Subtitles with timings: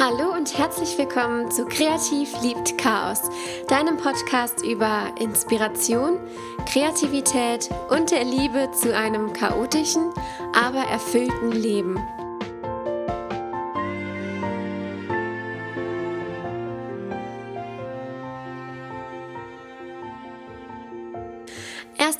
[0.00, 3.20] Hallo und herzlich willkommen zu Kreativ liebt Chaos,
[3.66, 6.18] deinem Podcast über Inspiration,
[6.66, 10.12] Kreativität und der Liebe zu einem chaotischen,
[10.54, 11.98] aber erfüllten Leben.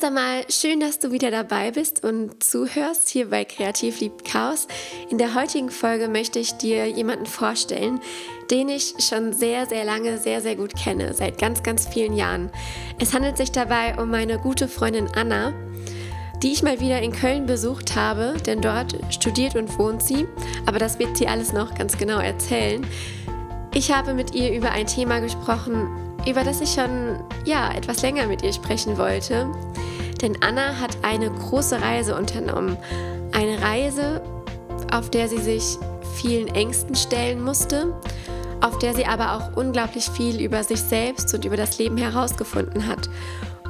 [0.09, 4.67] Einmal schön, dass du wieder dabei bist und zuhörst hier bei Kreativ liebt Chaos.
[5.11, 7.99] In der heutigen Folge möchte ich dir jemanden vorstellen,
[8.49, 12.49] den ich schon sehr, sehr lange sehr, sehr gut kenne, seit ganz, ganz vielen Jahren.
[12.97, 15.53] Es handelt sich dabei um meine gute Freundin Anna,
[16.41, 20.25] die ich mal wieder in Köln besucht habe, denn dort studiert und wohnt sie,
[20.65, 22.83] aber das wird sie alles noch ganz genau erzählen.
[23.75, 25.87] Ich habe mit ihr über ein Thema gesprochen,
[26.27, 29.47] über das ich schon ja etwas länger mit ihr sprechen wollte.
[30.21, 32.77] Denn Anna hat eine große Reise unternommen.
[33.31, 34.21] Eine Reise,
[34.91, 35.77] auf der sie sich
[36.15, 37.93] vielen Ängsten stellen musste,
[38.61, 42.87] auf der sie aber auch unglaublich viel über sich selbst und über das Leben herausgefunden
[42.87, 43.09] hat.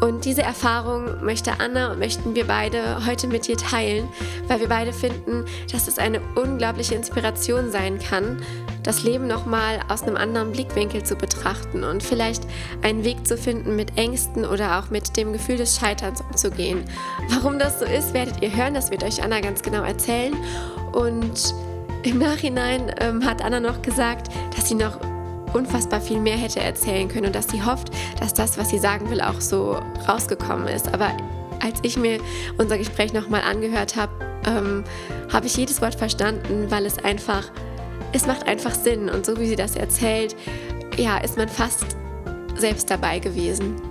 [0.02, 4.08] Und diese Erfahrung möchte Anna und möchten wir beide heute mit dir teilen,
[4.48, 8.42] weil wir beide finden, dass es eine unglaubliche Inspiration sein kann,
[8.84, 12.44] das Leben nochmal aus einem anderen Blickwinkel zu betrachten und vielleicht
[12.82, 16.84] einen Weg zu finden, mit Ängsten oder auch mit dem Gefühl des Scheiterns umzugehen.
[17.30, 20.34] Warum das so ist, werdet ihr hören, das wird euch Anna ganz genau erzählen.
[20.94, 21.54] Und
[22.04, 25.00] im Nachhinein ähm, hat Anna noch gesagt, dass sie noch
[25.54, 29.10] unfassbar viel mehr hätte erzählen können und dass sie hofft, dass das, was sie sagen
[29.10, 30.94] will, auch so rausgekommen ist.
[30.94, 31.12] Aber
[31.62, 32.20] als ich mir
[32.58, 34.12] unser Gespräch nochmal angehört habe,
[34.46, 34.84] ähm,
[35.32, 37.52] habe ich jedes Wort verstanden, weil es einfach,
[38.14, 39.10] es macht einfach Sinn.
[39.10, 40.36] Und so wie sie das erzählt,
[40.98, 41.86] ja, ist man fast
[42.56, 43.82] selbst dabei gewesen.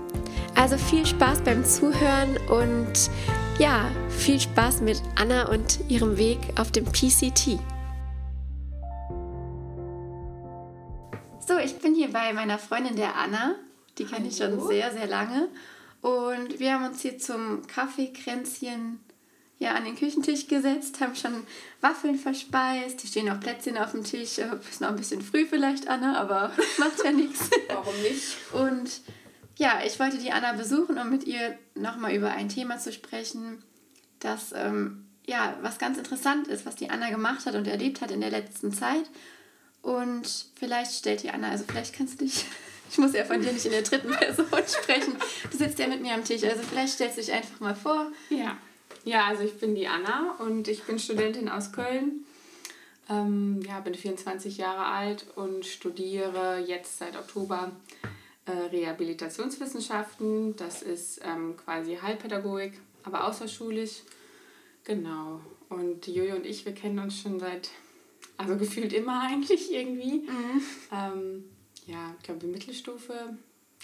[0.54, 3.10] Also viel Spaß beim Zuhören und
[3.58, 7.58] ja, viel Spaß mit Anna und ihrem Weg auf dem PCT.
[11.46, 13.54] So, ich bin hier bei meiner Freundin der Anna.
[13.96, 15.48] Die kenne ich schon sehr, sehr lange.
[16.02, 19.00] Und wir haben uns hier zum Kaffeekränzchen
[19.58, 21.44] ja, an den Küchentisch gesetzt, haben schon
[21.80, 23.00] Waffeln verspeist.
[23.00, 24.38] Hier stehen auch Plätzchen auf dem Tisch.
[24.38, 27.50] Ist noch ein bisschen früh vielleicht, Anna, aber macht ja nichts.
[27.68, 28.36] Warum nicht?
[28.52, 29.00] Und
[29.56, 33.62] ja, ich wollte die Anna besuchen, um mit ihr nochmal über ein Thema zu sprechen,
[34.20, 38.12] das ähm, ja was ganz interessant ist, was die Anna gemacht hat und erlebt hat
[38.12, 39.10] in der letzten Zeit.
[39.82, 42.44] Und vielleicht stellt die Anna, also vielleicht kannst du dich,
[42.90, 45.16] ich muss ja von dir nicht in der dritten Person sprechen.
[45.50, 48.12] Du sitzt ja mit mir am Tisch, also vielleicht stellst du dich einfach mal vor.
[48.30, 48.56] Ja.
[49.04, 52.24] Ja, also ich bin die Anna und ich bin Studentin aus Köln.
[53.08, 57.72] Ähm, ja, bin 24 Jahre alt und studiere jetzt seit Oktober
[58.44, 60.56] äh, Rehabilitationswissenschaften.
[60.56, 64.02] Das ist ähm, quasi Heilpädagogik, aber außerschulisch.
[64.84, 65.40] Genau.
[65.70, 67.70] Und Jojo und ich, wir kennen uns schon seit
[68.36, 70.20] also gefühlt immer eigentlich irgendwie.
[70.20, 70.62] Mhm.
[70.92, 71.44] Ähm,
[71.86, 73.36] ja, ich glaube, die Mittelstufe,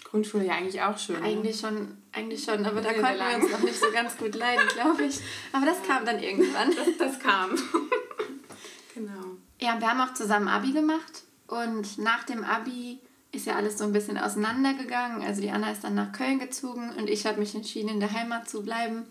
[0.03, 1.17] Grundschule ja eigentlich auch schon.
[1.17, 1.23] Ne?
[1.23, 1.69] Eigentlich ne?
[1.69, 5.05] schon, eigentlich schon, aber da konnten wir uns noch nicht so ganz gut leiden, glaube
[5.05, 5.21] ich.
[5.53, 6.71] Aber das kam dann irgendwann.
[6.75, 7.51] Das, das kam.
[8.95, 9.37] genau.
[9.61, 13.01] Ja, wir haben auch zusammen Abi gemacht und nach dem Abi
[13.33, 15.23] ist ja alles so ein bisschen auseinandergegangen.
[15.23, 18.13] Also die Anna ist dann nach Köln gezogen und ich habe mich entschieden, in der
[18.13, 19.05] Heimat zu bleiben.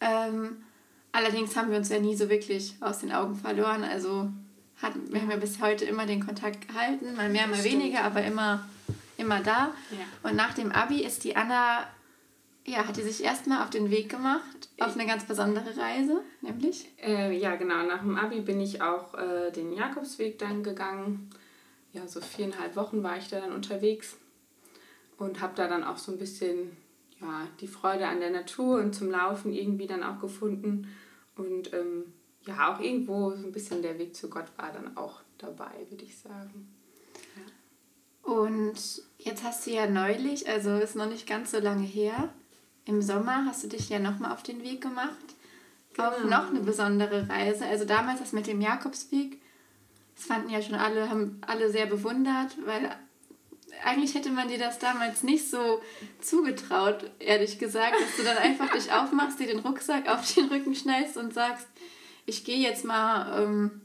[0.00, 0.62] Ähm,
[1.12, 3.84] allerdings haben wir uns ja nie so wirklich aus den Augen verloren.
[3.84, 4.30] Also
[4.80, 8.22] hat, wir haben ja bis heute immer den Kontakt gehalten, mal mehr, mal weniger, aber
[8.22, 8.66] immer,
[9.20, 9.74] immer da.
[9.90, 10.28] Ja.
[10.28, 11.86] Und nach dem Abi ist die Anna,
[12.66, 16.88] ja, hat die sich erstmal auf den Weg gemacht, auf eine ganz besondere Reise, nämlich?
[17.02, 17.84] Äh, ja, genau.
[17.84, 21.30] Nach dem Abi bin ich auch äh, den Jakobsweg dann gegangen.
[21.92, 24.16] Ja, so viereinhalb Wochen war ich da dann unterwegs
[25.18, 26.76] und habe da dann auch so ein bisschen
[27.20, 30.88] ja, die Freude an der Natur und zum Laufen irgendwie dann auch gefunden.
[31.36, 32.12] Und ähm,
[32.46, 36.04] ja, auch irgendwo so ein bisschen der Weg zu Gott war dann auch dabei, würde
[36.04, 36.68] ich sagen.
[38.22, 38.74] Und
[39.18, 42.32] jetzt hast du ja neulich, also ist noch nicht ganz so lange her,
[42.84, 45.16] im Sommer hast du dich ja nochmal auf den Weg gemacht.
[45.94, 46.08] Genau.
[46.08, 47.66] Auf noch eine besondere Reise.
[47.66, 49.40] Also damals das mit dem Jakobsweg,
[50.14, 52.90] das fanden ja schon alle, haben alle sehr bewundert, weil
[53.84, 55.80] eigentlich hätte man dir das damals nicht so
[56.20, 60.74] zugetraut, ehrlich gesagt, dass du dann einfach dich aufmachst, dir den Rucksack auf den Rücken
[60.74, 61.66] schnellst und sagst,
[62.26, 63.80] ich gehe jetzt mal ähm,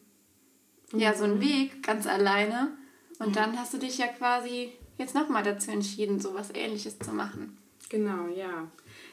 [0.94, 1.42] ja, so einen mhm.
[1.42, 2.78] Weg ganz alleine.
[3.20, 3.34] Und mhm.
[3.34, 7.58] dann hast du dich ja quasi jetzt nochmal dazu entschieden, so was ähnliches zu machen.
[7.90, 8.68] Genau, ja.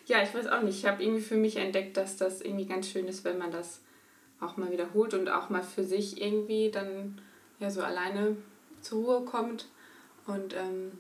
[0.07, 0.79] Ja, ich weiß auch nicht.
[0.79, 3.81] Ich habe irgendwie für mich entdeckt, dass das irgendwie ganz schön ist, wenn man das
[4.41, 7.21] auch mal wiederholt und auch mal für sich irgendwie dann
[7.61, 8.37] ja so alleine
[8.81, 9.69] zur Ruhe kommt.
[10.27, 10.93] Und ähm,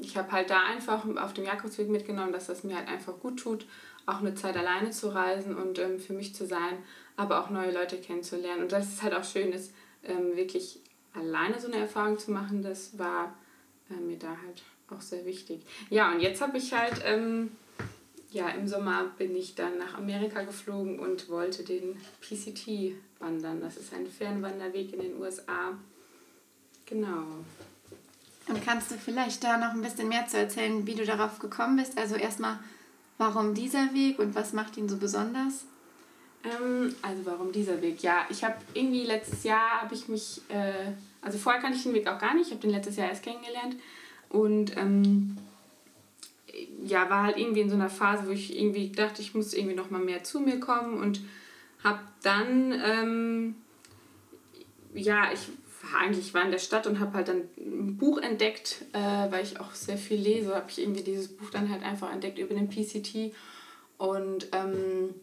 [0.00, 3.40] ich habe halt da einfach auf dem Jakobsweg mitgenommen, dass das mir halt einfach gut
[3.40, 3.66] tut,
[4.06, 6.78] auch eine Zeit alleine zu reisen und ähm, für mich zu sein
[7.16, 8.62] aber auch neue Leute kennenzulernen.
[8.62, 9.72] Und das ist halt auch schön, ist
[10.02, 10.80] ähm, wirklich
[11.14, 13.34] alleine so eine Erfahrung zu machen, das war
[13.90, 15.62] äh, mir da halt auch sehr wichtig.
[15.90, 17.52] Ja, und jetzt habe ich halt, ähm,
[18.30, 23.60] ja, im Sommer bin ich dann nach Amerika geflogen und wollte den PCT wandern.
[23.60, 25.72] Das ist ein Fernwanderweg in den USA.
[26.86, 27.24] Genau.
[28.46, 31.76] Und kannst du vielleicht da noch ein bisschen mehr zu erzählen, wie du darauf gekommen
[31.76, 31.96] bist?
[31.96, 32.58] Also erstmal,
[33.16, 35.64] warum dieser Weg und was macht ihn so besonders?
[36.44, 38.02] Ähm, also warum dieser Weg?
[38.02, 40.92] Ja, ich habe irgendwie letztes Jahr habe ich mich, äh,
[41.22, 43.22] also vorher kannte ich den Weg auch gar nicht, ich habe den letztes Jahr erst
[43.22, 43.76] kennengelernt.
[44.28, 45.38] Und ähm,
[46.84, 49.76] ja, war halt irgendwie in so einer Phase, wo ich irgendwie dachte, ich muss irgendwie
[49.76, 51.00] noch mal mehr zu mir kommen.
[51.00, 51.20] Und
[51.82, 53.54] habe dann, ähm,
[54.94, 55.48] ja, ich
[55.92, 59.44] war eigentlich war in der Stadt und habe halt dann ein Buch entdeckt, äh, weil
[59.44, 62.54] ich auch sehr viel lese, habe ich irgendwie dieses Buch dann halt einfach entdeckt über
[62.54, 63.34] den PCT
[63.98, 65.14] und ähm,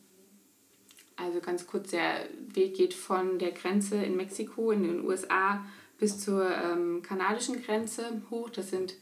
[1.24, 5.64] also ganz kurz, der Weg geht von der Grenze in Mexiko in den USA
[6.00, 8.50] bis zur ähm, kanadischen Grenze hoch.
[8.50, 8.94] Das sind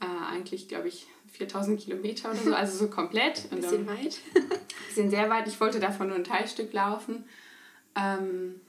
[0.00, 3.48] äh, eigentlich, glaube ich, 4000 Kilometer oder so, also so komplett.
[3.50, 4.20] Ein bisschen weit.
[4.94, 5.48] sind sehr weit.
[5.48, 7.24] Ich wollte davon nur ein Teilstück laufen.
[7.96, 8.60] Ähm,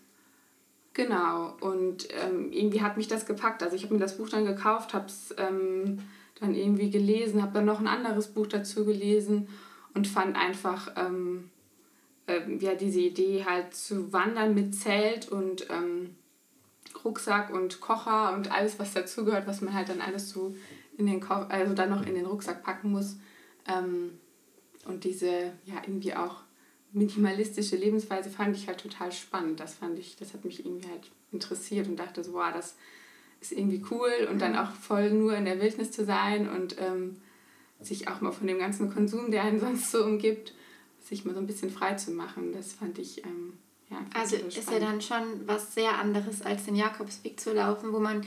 [0.94, 3.63] genau, und ähm, irgendwie hat mich das gepackt.
[3.63, 6.00] Also ich habe mir das Buch dann gekauft, habe es ähm,
[6.39, 9.48] dann irgendwie gelesen, habe dann noch ein anderes Buch dazu gelesen
[9.94, 10.92] und fand einfach
[12.27, 16.15] ähm, äh, ja, diese Idee halt zu wandern mit Zelt und ähm,
[17.03, 20.56] Rucksack und Kocher und alles, was dazugehört, was man halt dann alles so
[20.97, 23.18] in den Ko also dann noch in den Rucksack packen muss.
[23.68, 24.19] Ähm,
[24.85, 26.41] und diese ja irgendwie auch
[26.94, 29.59] minimalistische Lebensweise fand ich halt total spannend.
[29.59, 32.75] Das fand ich, das hat mich irgendwie halt interessiert und dachte so, wow, das
[33.39, 37.17] ist irgendwie cool und dann auch voll nur in der Wildnis zu sein und ähm,
[37.79, 40.53] sich auch mal von dem ganzen Konsum, der einen sonst so umgibt,
[41.12, 42.54] sich mal so ein bisschen frei zu machen.
[42.54, 43.54] Das fand ich ähm,
[43.90, 48.00] ja, Also ist ja dann schon was sehr anderes als den Jakobsweg zu laufen, wo
[48.00, 48.25] man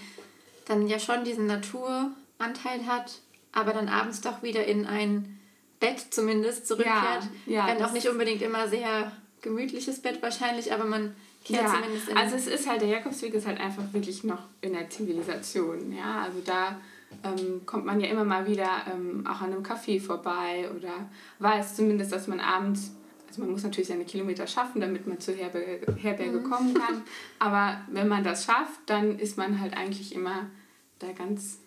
[0.67, 3.21] dann ja schon diesen Naturanteil hat,
[3.53, 5.41] aber dann abends doch wieder in ein
[5.81, 7.29] Bett zumindest zurückkehrt.
[7.47, 11.15] Ja, ja, Wenn auch nicht unbedingt immer sehr gemütliches Bett wahrscheinlich, aber man
[11.45, 12.17] kehrt ja, zumindest in.
[12.17, 15.93] Also es ist halt, der Jakobsweg ist halt einfach wirklich noch in der Zivilisation.
[15.93, 16.81] Ja, also da
[17.23, 21.09] ähm, kommt man ja immer mal wieder ähm, auch an einem Café vorbei oder
[21.39, 22.95] weiß zumindest, dass man abends,
[23.29, 26.51] also man muss natürlich seine Kilometer schaffen, damit man zur Herberge, Herberge mhm.
[26.51, 27.03] kommen kann,
[27.39, 30.51] aber wenn man das schafft, dann ist man halt eigentlich immer
[30.99, 31.59] da ganz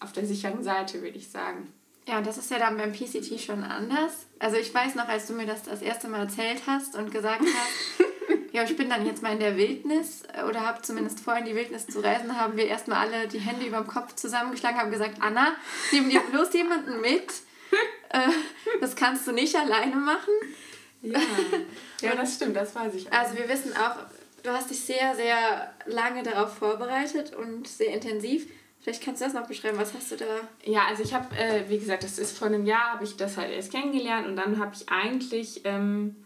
[0.00, 1.72] auf der sicheren Seite, würde ich sagen.
[2.06, 4.26] Ja, und das ist ja dann beim PCT schon anders.
[4.40, 7.42] Also ich weiß noch, als du mir das das erste Mal erzählt hast und gesagt
[7.42, 8.04] hast,
[8.52, 11.46] ja, ich bin dann jetzt mal in der Wildnis äh, oder habe zumindest vor, in
[11.46, 14.90] die Wildnis zu reisen, haben wir erstmal alle die Hände über dem Kopf zusammengeschlagen, haben
[14.90, 15.54] gesagt, Anna,
[15.90, 17.32] nimm dir bloß jemanden mit.
[18.10, 18.28] Äh,
[18.80, 20.34] das kannst du nicht alleine machen.
[21.00, 21.18] Ja,
[22.02, 23.18] ja das stimmt, das weiß ich auch.
[23.18, 23.96] Also wir wissen auch,
[24.42, 28.46] du hast dich sehr, sehr lange darauf vorbereitet und sehr intensiv.
[28.82, 29.78] Vielleicht kannst du das noch beschreiben.
[29.78, 30.26] Was hast du da?
[30.64, 33.36] Ja, also ich habe, äh, wie gesagt, das ist vor einem Jahr, habe ich das
[33.36, 36.16] halt erst kennengelernt und dann habe ich eigentlich ähm,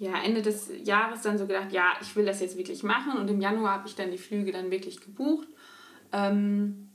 [0.00, 3.18] ja, Ende des Jahres dann so gedacht, ja, ich will das jetzt wirklich machen.
[3.18, 5.46] Und im Januar habe ich dann die Flüge dann wirklich gebucht.
[6.10, 6.88] Ähm,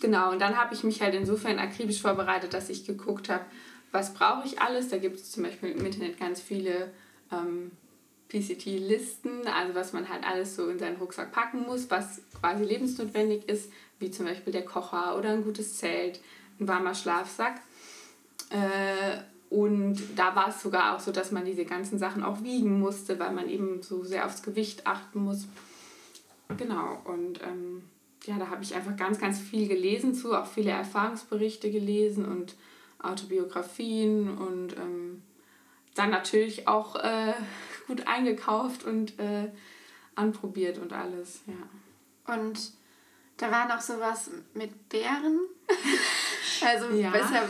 [0.00, 3.44] genau, und dann habe ich mich halt insofern akribisch vorbereitet, dass ich geguckt habe,
[3.92, 4.88] was brauche ich alles.
[4.88, 6.90] Da gibt es zum Beispiel im Internet ganz viele
[7.30, 7.70] ähm,
[8.30, 13.48] PCT-Listen, also was man halt alles so in seinen Rucksack packen muss, was quasi lebensnotwendig
[13.48, 16.18] ist, wie zum Beispiel der Kocher oder ein gutes Zelt,
[16.58, 17.60] ein warmer Schlafsack.
[18.50, 22.80] Äh, und da war es sogar auch so, dass man diese ganzen Sachen auch wiegen
[22.80, 25.46] musste, weil man eben so sehr aufs Gewicht achten muss.
[26.56, 27.84] Genau, und ähm,
[28.24, 32.54] ja, da habe ich einfach ganz, ganz viel gelesen zu, auch viele Erfahrungsberichte gelesen und
[32.98, 35.22] Autobiografien und ähm,
[35.94, 37.34] dann natürlich auch äh,
[37.86, 39.50] gut eingekauft und äh,
[40.14, 42.34] anprobiert und alles, ja.
[42.34, 42.72] Und
[43.36, 45.40] da war noch sowas mit Bären.
[46.66, 47.10] also ja.
[47.10, 47.42] besser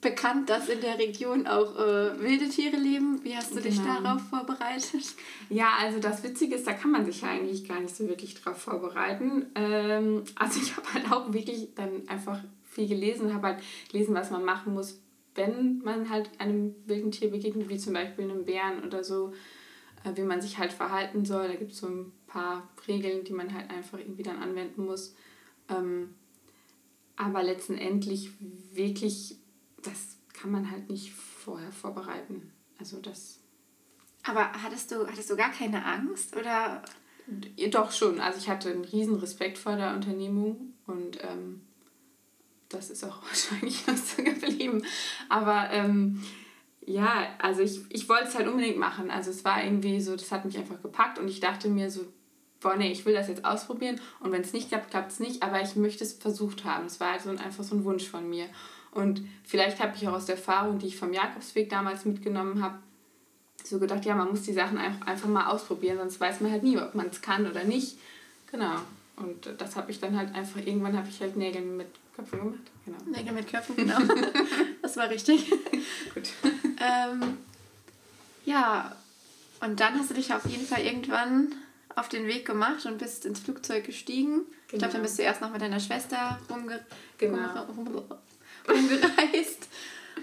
[0.00, 3.22] bekannt, dass in der Region auch äh, wilde Tiere leben.
[3.24, 4.00] Wie hast du dich genau.
[4.00, 5.14] darauf vorbereitet?
[5.50, 8.34] Ja, also das Witzige ist, da kann man sich ja eigentlich gar nicht so wirklich
[8.34, 9.46] drauf vorbereiten.
[9.54, 14.30] Ähm, also ich habe halt auch wirklich dann einfach viel gelesen, habe halt gelesen, was
[14.30, 15.00] man machen muss,
[15.34, 19.32] wenn man halt einem wilden Tier begegnet, wie zum Beispiel einem Bären oder so,
[20.04, 21.48] äh, wie man sich halt verhalten soll.
[21.48, 25.14] Da gibt es so ein paar Regeln, die man halt einfach irgendwie dann anwenden muss.
[25.68, 26.14] Ähm,
[27.16, 28.30] aber letztendlich
[28.72, 29.36] wirklich
[29.88, 32.52] das kann man halt nicht vorher vorbereiten.
[32.78, 33.40] Also das.
[34.24, 36.82] Aber hattest du, hattest du gar keine Angst oder?
[37.70, 38.20] Doch schon.
[38.20, 41.62] Also ich hatte einen riesen Respekt vor der Unternehmung und ähm,
[42.68, 44.82] das ist auch wahrscheinlich noch so geblieben.
[45.28, 46.22] Aber ähm,
[46.86, 49.10] ja, also ich, ich wollte es halt unbedingt machen.
[49.10, 52.06] Also es war irgendwie so, das hat mich einfach gepackt und ich dachte mir so,
[52.60, 55.42] boah, nee, ich will das jetzt ausprobieren und wenn es nicht klappt, klappt es nicht,
[55.42, 56.86] aber ich möchte es versucht haben.
[56.86, 58.46] Es war also einfach so ein Wunsch von mir.
[58.90, 62.78] Und vielleicht habe ich auch aus der Erfahrung, die ich vom Jakobsweg damals mitgenommen habe,
[63.64, 66.78] so gedacht, ja, man muss die Sachen einfach mal ausprobieren, sonst weiß man halt nie,
[66.78, 67.98] ob man es kann oder nicht.
[68.50, 68.76] Genau.
[69.16, 72.60] Und das habe ich dann halt einfach, irgendwann habe ich halt Nägel mit Köpfen gemacht.
[72.84, 72.98] Genau.
[73.06, 73.98] Nägel mit Köpfen, genau.
[74.82, 75.50] das war richtig.
[76.14, 76.28] Gut.
[76.80, 77.36] Ähm,
[78.44, 78.96] ja,
[79.60, 81.52] und dann hast du dich auf jeden Fall irgendwann
[81.96, 84.32] auf den Weg gemacht und bist ins Flugzeug gestiegen.
[84.36, 84.46] Genau.
[84.72, 86.80] Ich glaube, dann bist du erst noch mit deiner Schwester rumge
[87.18, 87.66] genau.
[88.68, 89.68] Rumgereist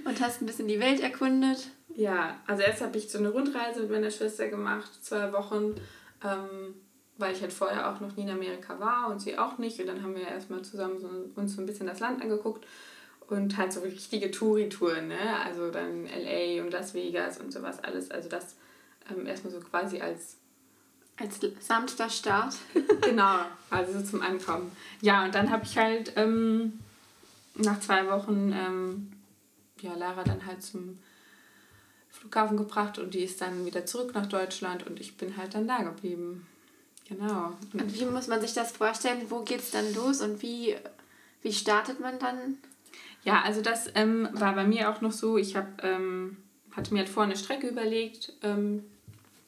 [0.06, 1.68] und hast ein bisschen die Welt erkundet.
[1.96, 5.76] Ja, also erst habe ich so eine Rundreise mit meiner Schwester gemacht, zwei Wochen,
[6.24, 6.76] ähm,
[7.18, 9.80] weil ich halt vorher auch noch nie in Amerika war und sie auch nicht.
[9.80, 11.10] Und dann haben wir erstmal zusammen so,
[11.40, 12.66] uns so ein bisschen das Land angeguckt
[13.28, 15.40] und halt so richtige Touri-Touren, ne?
[15.46, 18.12] Also dann LA und Las Vegas und sowas alles.
[18.12, 18.56] Also das
[19.10, 20.38] ähm, erstmal so quasi als
[21.18, 22.56] als sanfter Start.
[23.02, 24.72] genau, also zum Ankommen.
[25.02, 26.80] Ja, und dann habe ich halt ähm,
[27.56, 29.12] nach zwei Wochen ähm,
[29.82, 31.00] ja, Lara dann halt zum
[32.10, 35.68] Flughafen gebracht und die ist dann wieder zurück nach Deutschland und ich bin halt dann
[35.68, 36.48] da geblieben.
[37.08, 37.54] Genau.
[37.74, 39.26] Und, wie muss man sich das vorstellen?
[39.30, 40.76] Wo geht es dann los und wie,
[41.42, 42.58] wie startet man dann?
[43.24, 46.38] Ja, also das ähm, war bei mir auch noch so, ich hab, ähm,
[46.72, 48.84] hatte mir halt vorher eine Strecke überlegt, ähm,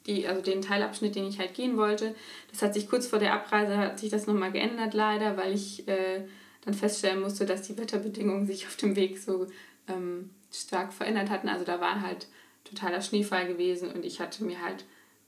[0.06, 2.14] die, also den Teilabschnitt, den ich halt gehen wollte.
[2.50, 5.86] Das hat sich kurz vor der Abreise, hat sich das nochmal geändert leider, weil ich
[5.88, 6.26] äh,
[6.68, 9.46] dann feststellen musste, dass die Wetterbedingungen sich auf dem Weg so
[9.88, 11.48] ähm, stark verändert hatten.
[11.48, 12.28] Also da war halt
[12.64, 14.84] totaler Schneefall gewesen und ich hatte mir halt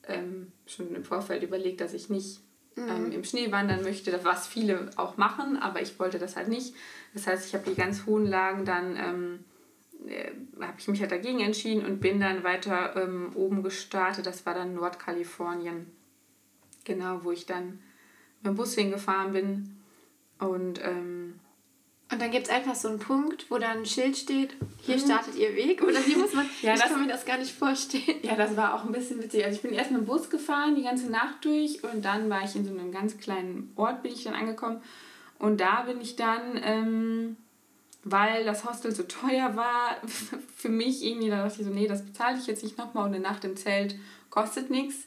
[0.07, 2.41] ähm, schon im Vorfeld überlegt, dass ich nicht
[2.77, 2.89] mhm.
[2.89, 6.75] ähm, im Schnee wandern möchte, was viele auch machen, aber ich wollte das halt nicht.
[7.15, 9.45] Das heißt, ich habe die ganz hohen Lagen dann ähm,
[10.07, 14.27] äh, habe ich mich halt dagegen entschieden und bin dann weiter ähm, oben gestartet.
[14.27, 15.87] Das war dann Nordkalifornien.
[16.85, 17.81] Genau, wo ich dann
[18.43, 19.80] mit dem Bus hingefahren bin.
[20.41, 21.39] Und, ähm,
[22.11, 25.01] und dann gibt es einfach so einen Punkt, wo dann ein Schild steht, hier mhm.
[25.01, 25.83] startet ihr Weg.
[25.83, 28.19] Oder wie muss man, ja, ich das, kann mir das gar nicht vorstellen.
[28.23, 29.45] Ja, das war auch ein bisschen witzig.
[29.45, 31.85] Also ich bin erst mit dem Bus gefahren, die ganze Nacht durch.
[31.85, 34.83] Und dann war ich in so einem ganz kleinen Ort, bin ich dann angekommen.
[35.39, 36.61] Und da bin ich dann...
[36.63, 37.37] Ähm,
[38.03, 39.97] weil das Hostel so teuer war
[40.57, 43.15] für mich irgendwie, da dachte ich so, nee, das bezahle ich jetzt nicht nochmal und
[43.15, 43.97] eine Nacht im Zelt
[44.31, 45.07] kostet nichts.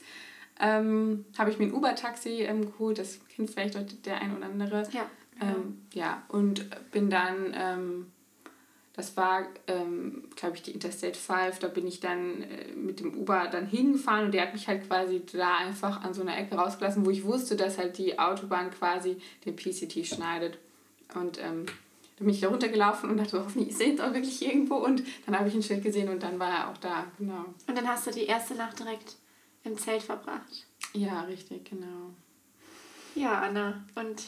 [0.60, 4.46] Ähm, habe ich mir ein Uber-Taxi ähm, geholt, das kennt vielleicht auch der ein oder
[4.46, 4.88] andere.
[4.92, 5.06] Ja.
[5.40, 8.12] Ähm, ja, und bin dann, ähm,
[8.92, 13.14] das war, ähm, glaube ich, die Interstate 5, da bin ich dann äh, mit dem
[13.18, 16.54] Uber dann hingefahren und der hat mich halt quasi da einfach an so einer Ecke
[16.54, 20.58] rausgelassen, wo ich wusste, dass halt die Autobahn quasi den PCT schneidet.
[21.14, 21.66] Und ähm,
[22.16, 24.76] dann bin ich da runtergelaufen und dachte, hoffentlich ist er jetzt auch wirklich irgendwo.
[24.76, 27.44] Und dann habe ich ein Schild gesehen und dann war er auch da, genau.
[27.66, 29.16] Und dann hast du die erste Nacht direkt
[29.64, 30.66] im Zelt verbracht.
[30.92, 32.10] Ja, richtig, genau.
[33.16, 33.84] Ja, Anna.
[33.96, 34.22] Und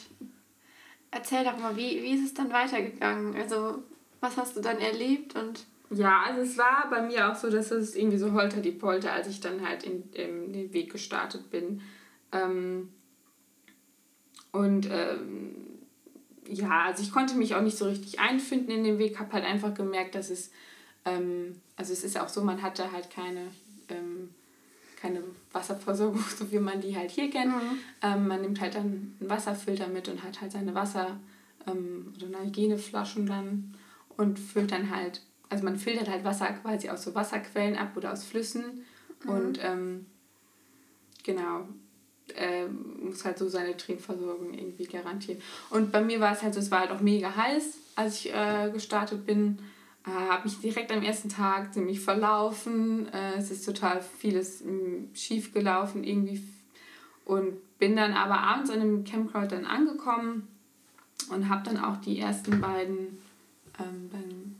[1.17, 3.35] erzähl doch mal, wie, wie ist es dann weitergegangen?
[3.35, 3.83] Also,
[4.21, 5.65] was hast du dann erlebt und.
[5.89, 9.13] Ja, also es war bei mir auch so, dass es irgendwie so holter die Polter,
[9.13, 11.81] als ich dann halt in, in den Weg gestartet bin.
[12.33, 12.89] Ähm,
[14.51, 15.55] und ähm,
[16.45, 19.45] ja, also ich konnte mich auch nicht so richtig einfinden in den Weg, habe halt
[19.45, 20.51] einfach gemerkt, dass es,
[21.05, 23.47] ähm, also es ist auch so, man hatte halt keine,
[23.87, 24.29] ähm,
[25.07, 27.53] keine Wasserversorgung, so wie man die halt hier kennt.
[27.53, 27.79] Mhm.
[28.01, 31.19] Ähm, man nimmt halt dann einen Wasserfilter mit und hat halt seine Wasser-
[31.65, 33.75] ähm, oder Hygieneflaschen dann
[34.15, 38.13] und füllt dann halt, also man filtert halt Wasser quasi aus so Wasserquellen ab oder
[38.13, 38.85] aus Flüssen
[39.23, 39.29] mhm.
[39.29, 40.05] und ähm,
[41.23, 41.67] genau,
[42.35, 45.41] äh, muss halt so seine Trinkversorgung irgendwie garantieren.
[45.69, 48.33] Und bei mir war es halt so, es war halt auch mega heiß, als ich
[48.33, 49.59] äh, gestartet bin.
[50.07, 53.11] Äh, habe mich direkt am ersten Tag ziemlich verlaufen.
[53.11, 56.41] Äh, es ist total vieles hm, schief gelaufen irgendwie.
[57.25, 60.47] Und bin dann aber abends an einem Campground dann angekommen
[61.29, 63.17] und habe dann auch die ersten beiden
[63.79, 64.55] ähm, beim,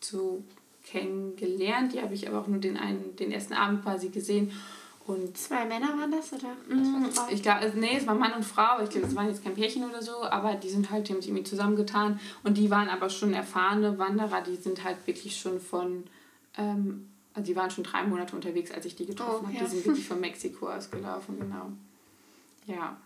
[0.00, 0.44] so
[0.84, 1.92] kennengelernt.
[1.92, 4.52] Die habe ich aber auch nur den einen, den ersten Abend quasi gesehen.
[5.08, 6.54] Und Zwei Männer waren das, oder?
[6.68, 8.82] Mm, ich glaube, also, nee, es war Mann und Frau.
[8.82, 12.20] Ich glaube, es waren jetzt kein Pärchen oder so, aber die sind halt, irgendwie zusammengetan.
[12.44, 16.04] Und die waren aber schon erfahrene Wanderer, die sind halt wirklich schon von,
[16.58, 19.54] ähm, also die waren schon drei Monate unterwegs, als ich die getroffen oh, habe.
[19.54, 19.64] Ja.
[19.64, 21.72] Die sind wirklich von Mexiko ausgelaufen, genau.
[22.66, 22.98] Ja.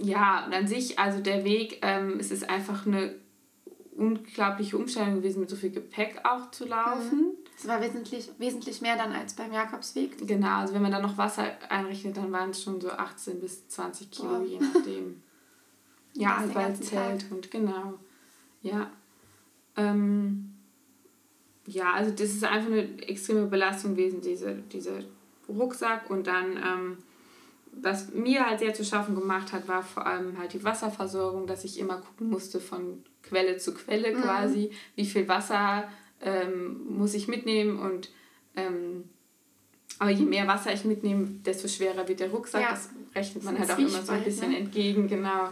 [0.00, 3.16] Ja, und an sich, also der Weg, ähm, es ist einfach eine
[3.96, 7.18] unglaubliche Umstellung gewesen, mit so viel Gepäck auch zu laufen.
[7.18, 7.37] Mhm.
[7.58, 10.26] Es war wesentlich, wesentlich mehr dann als beim Jakobsweg.
[10.26, 13.66] Genau, also wenn man dann noch Wasser einrechnet, dann waren es schon so 18 bis
[13.68, 14.46] 20 Kilo, wow.
[14.46, 15.22] je nachdem.
[16.14, 17.94] ja, halt weil Zelt und genau.
[18.62, 18.90] Ja.
[19.76, 20.54] Ähm,
[21.66, 25.00] ja, also das ist einfach eine extreme Belastung gewesen, diese, dieser
[25.48, 26.98] Rucksack und dann ähm,
[27.82, 31.64] was mir halt sehr zu schaffen gemacht hat, war vor allem halt die Wasserversorgung, dass
[31.64, 34.22] ich immer gucken musste von Quelle zu Quelle mhm.
[34.22, 35.88] quasi, wie viel Wasser
[36.20, 38.10] ähm, muss ich mitnehmen und
[38.56, 39.04] ähm,
[39.98, 42.62] aber je mehr Wasser ich mitnehme, desto schwerer wird der Rucksack.
[42.62, 42.70] Ja.
[42.70, 44.58] Das rechnet man das halt auch immer so ein bisschen ne?
[44.58, 45.48] entgegen, genau.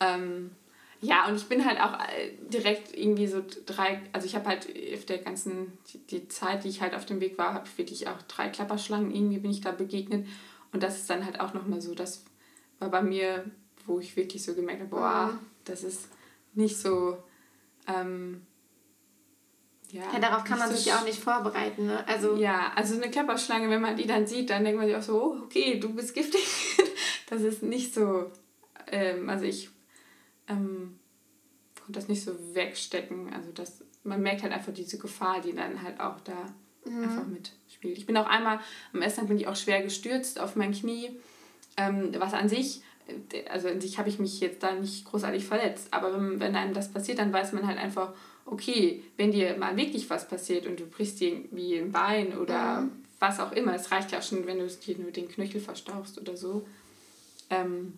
[0.00, 0.50] Ähm,
[1.00, 4.68] ja, und ich bin halt auch äh, direkt irgendwie so drei, also ich habe halt
[4.94, 5.72] auf der ganzen,
[6.10, 9.14] die Zeit, die ich halt auf dem Weg war, habe ich wirklich auch drei Klapperschlangen
[9.14, 10.26] irgendwie bin ich da begegnet.
[10.72, 12.24] Und das ist dann halt auch nochmal so, das
[12.80, 13.50] war bei mir,
[13.86, 15.46] wo ich wirklich so gemerkt habe, boah, mhm.
[15.64, 16.08] das ist
[16.52, 17.16] nicht so,
[17.86, 18.42] ähm,
[19.92, 21.86] ja, ja, darauf kann man sich ja auch nicht vorbereiten.
[21.86, 22.06] Ne?
[22.06, 25.02] Also ja, also eine Klapperschlange, wenn man die dann sieht, dann denkt man sich auch
[25.02, 26.46] so, oh, okay, du bist giftig.
[27.30, 28.30] das ist nicht so,
[28.88, 29.70] ähm, also ich
[30.48, 30.98] ähm,
[31.76, 33.32] konnte das nicht so wegstecken.
[33.32, 36.46] Also das, man merkt halt einfach diese Gefahr, die dann halt auch da
[36.84, 37.02] mhm.
[37.04, 37.98] einfach mitspielt.
[37.98, 38.60] Ich bin auch einmal,
[38.92, 41.18] am Essen bin ich auch schwer gestürzt auf mein Knie,
[41.76, 42.82] ähm, was an sich
[43.50, 46.74] also an sich habe ich mich jetzt da nicht großartig verletzt, aber wenn, wenn einem
[46.74, 48.14] das passiert, dann weiß man halt einfach,
[48.50, 52.82] okay, wenn dir mal wirklich was passiert und du brichst dir irgendwie ein Bein oder
[52.82, 52.90] mhm.
[53.18, 56.36] was auch immer, es reicht ja schon, wenn du dir nur den Knöchel verstauchst oder
[56.36, 56.66] so,
[57.48, 57.94] ähm,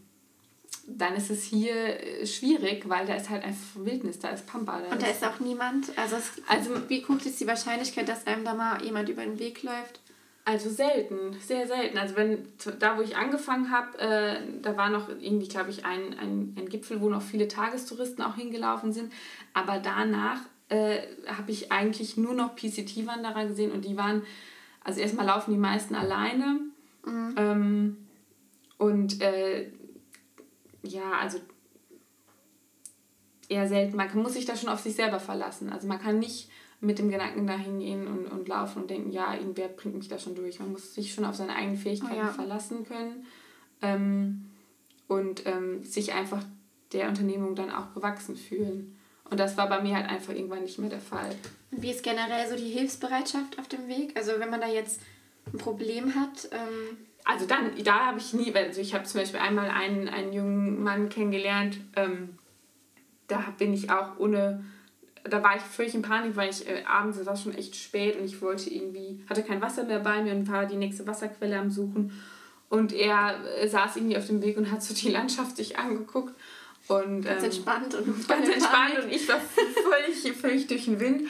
[0.86, 4.80] dann ist es hier äh, schwierig, weil da ist halt einfach Wildnis, da ist Pampa.
[4.80, 5.96] Da und da ist auch niemand.
[5.96, 9.38] Also, es, also wie hoch ist die Wahrscheinlichkeit, dass einem da mal jemand über den
[9.38, 10.00] Weg läuft?
[10.44, 11.98] Also selten, sehr selten.
[11.98, 12.48] Also wenn
[12.80, 16.68] da, wo ich angefangen habe, äh, da war noch irgendwie, glaube ich, ein, ein, ein
[16.68, 19.12] Gipfel, wo noch viele Tagestouristen auch hingelaufen sind.
[19.54, 24.24] Aber danach äh, habe ich eigentlich nur noch PCT-Wanderer gesehen und die waren,
[24.82, 26.60] also erstmal laufen die meisten alleine.
[27.04, 27.34] Mhm.
[27.36, 27.96] Ähm,
[28.78, 29.70] und äh,
[30.82, 31.38] ja, also
[33.48, 33.96] eher selten.
[33.96, 35.72] Man muss sich da schon auf sich selber verlassen.
[35.72, 36.50] Also man kann nicht
[36.82, 40.18] mit dem Gedanken dahin gehen und, und laufen und denken, ja, irgendwer bringt mich da
[40.18, 40.58] schon durch.
[40.58, 42.28] Man muss sich schon auf seine eigenen Fähigkeiten oh ja.
[42.28, 43.24] verlassen können
[43.80, 44.50] ähm,
[45.06, 46.42] und ähm, sich einfach
[46.92, 48.98] der Unternehmung dann auch gewachsen fühlen.
[49.30, 51.30] Und das war bei mir halt einfach irgendwann nicht mehr der Fall.
[51.70, 54.16] Wie ist generell so die Hilfsbereitschaft auf dem Weg?
[54.16, 55.00] Also wenn man da jetzt
[55.52, 56.48] ein Problem hat?
[56.50, 60.32] Ähm also dann, da habe ich nie, also ich habe zum Beispiel einmal einen, einen
[60.32, 62.36] jungen Mann kennengelernt, ähm,
[63.28, 64.64] da bin ich auch ohne
[65.24, 68.18] da war ich völlig in Panik, weil ich äh, abends, es war schon echt spät
[68.18, 71.58] und ich wollte irgendwie, hatte kein Wasser mehr bei mir und war die nächste Wasserquelle
[71.58, 72.12] am Suchen.
[72.68, 76.34] Und er äh, saß irgendwie auf dem Weg und hat so die Landschaft sich angeguckt.
[76.88, 81.28] Und, ganz ähm, entspannt und ganz entspannt und ich war völlig, völlig durch den Wind.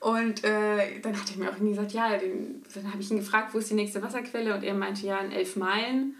[0.00, 3.18] Und äh, dann hat er mir auch irgendwie gesagt, ja, den, dann habe ich ihn
[3.18, 4.54] gefragt, wo ist die nächste Wasserquelle?
[4.54, 6.14] Und er meinte, ja, in elf Meilen.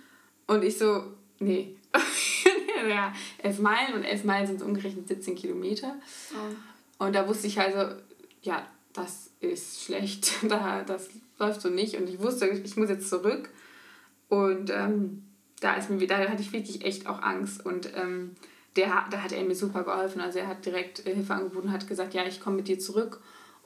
[0.47, 1.05] Und ich so,
[1.39, 1.77] nee.
[2.89, 5.95] ja, elf Meilen und elf Meilen sind umgerechnet 17 Kilometer.
[6.33, 6.55] Oh.
[6.99, 7.95] Und da wusste ich also,
[8.43, 11.97] ja, das ist schlecht, da, das läuft so nicht.
[11.97, 13.49] Und ich wusste, ich muss jetzt zurück.
[14.29, 15.25] Und ähm,
[15.61, 17.65] da ist mir da hatte ich wirklich echt auch Angst.
[17.65, 18.35] Und ähm,
[18.77, 20.21] der, da hat er mir super geholfen.
[20.21, 23.21] Also er hat direkt Hilfe angeboten, hat gesagt, ja, ich komme mit dir zurück.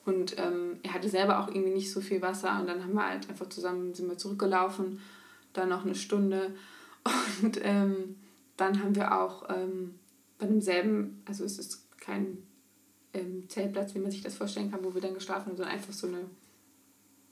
[0.05, 2.59] Und ähm, er hatte selber auch irgendwie nicht so viel Wasser.
[2.61, 5.01] Und dann haben wir halt einfach zusammen sind wir zurückgelaufen.
[5.53, 6.55] Dann noch eine Stunde.
[7.43, 8.17] Und ähm,
[8.57, 9.99] dann haben wir auch ähm,
[10.39, 12.39] bei demselben, also es ist kein
[13.15, 15.93] ähm, Zeltplatz, wie man sich das vorstellen kann, wo wir dann geschlafen haben, sondern einfach
[15.93, 16.25] so eine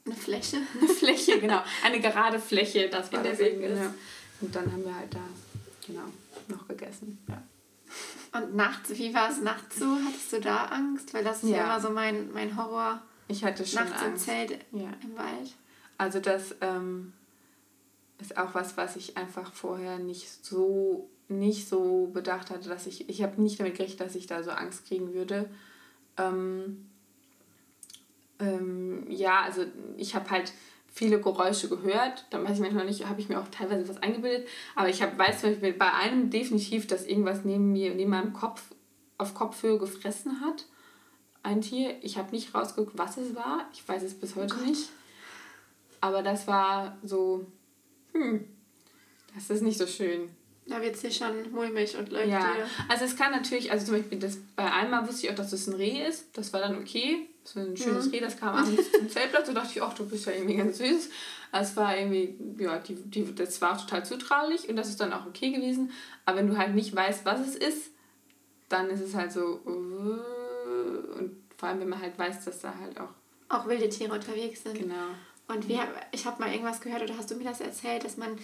[0.05, 0.57] eine Fläche?
[0.79, 1.61] Eine Fläche, genau.
[1.83, 3.93] Eine gerade Fläche, das war In der das genau.
[4.41, 5.19] Und dann haben wir halt da,
[5.85, 6.05] genau,
[6.47, 7.19] noch gegessen.
[7.27, 7.43] Ja.
[8.39, 9.85] Und nachts, wie war es nachts so?
[9.85, 11.13] Hattest du da Angst?
[11.13, 13.01] Weil das ist ja, ja immer so mein, mein Horror.
[13.27, 14.27] Ich hatte schon nachts Angst.
[14.27, 14.89] im Zelt ja.
[15.03, 15.55] im Wald.
[15.97, 17.13] Also das ähm,
[18.19, 23.09] ist auch was, was ich einfach vorher nicht so nicht so bedacht hatte, dass ich
[23.09, 25.49] ich habe nicht damit gerechnet, dass ich da so Angst kriegen würde.
[26.17, 26.89] Ähm,
[28.39, 29.65] ähm, ja, also
[29.97, 30.51] ich habe halt
[30.93, 32.25] viele Geräusche gehört.
[32.29, 34.47] Da weiß ich manchmal nicht, habe ich mir auch teilweise was eingebildet.
[34.75, 38.33] Aber ich hab, weiß zum Beispiel bei einem definitiv, dass irgendwas neben mir, neben meinem
[38.33, 38.63] Kopf
[39.17, 40.65] auf Kopfhöhe gefressen hat.
[41.43, 41.95] Ein Tier.
[42.03, 43.69] Ich habe nicht rausgeguckt, was es war.
[43.73, 44.89] Ich weiß es bis heute oh nicht.
[46.01, 47.45] Aber das war so,
[48.13, 48.45] hm,
[49.33, 50.29] das ist nicht so schön.
[50.71, 52.65] Da wird es hier schon mulmig und läuft Ja, dir.
[52.87, 55.67] also es kann natürlich, also zum Beispiel das, bei einmal wusste ich auch, dass das
[55.67, 56.29] ein Reh ist.
[56.31, 57.27] Das war dann okay.
[57.43, 58.11] Das war ein schönes mhm.
[58.11, 60.77] Reh, das kam abends zum Zeltplatz und dachte ich, ach, du bist ja irgendwie ganz
[60.77, 61.09] süß.
[61.51, 65.25] Es war irgendwie, ja, die, die, das war total zutraulich und das ist dann auch
[65.25, 65.91] okay gewesen.
[66.25, 67.91] Aber wenn du halt nicht weißt, was es ist,
[68.69, 72.73] dann ist es halt so, uh, und vor allem, wenn man halt weiß, dass da
[72.79, 73.09] halt auch...
[73.49, 74.79] Auch wilde Tiere unterwegs sind.
[74.79, 74.95] Genau.
[75.49, 78.37] Und wir, ich habe mal irgendwas gehört, oder hast du mir das erzählt, dass man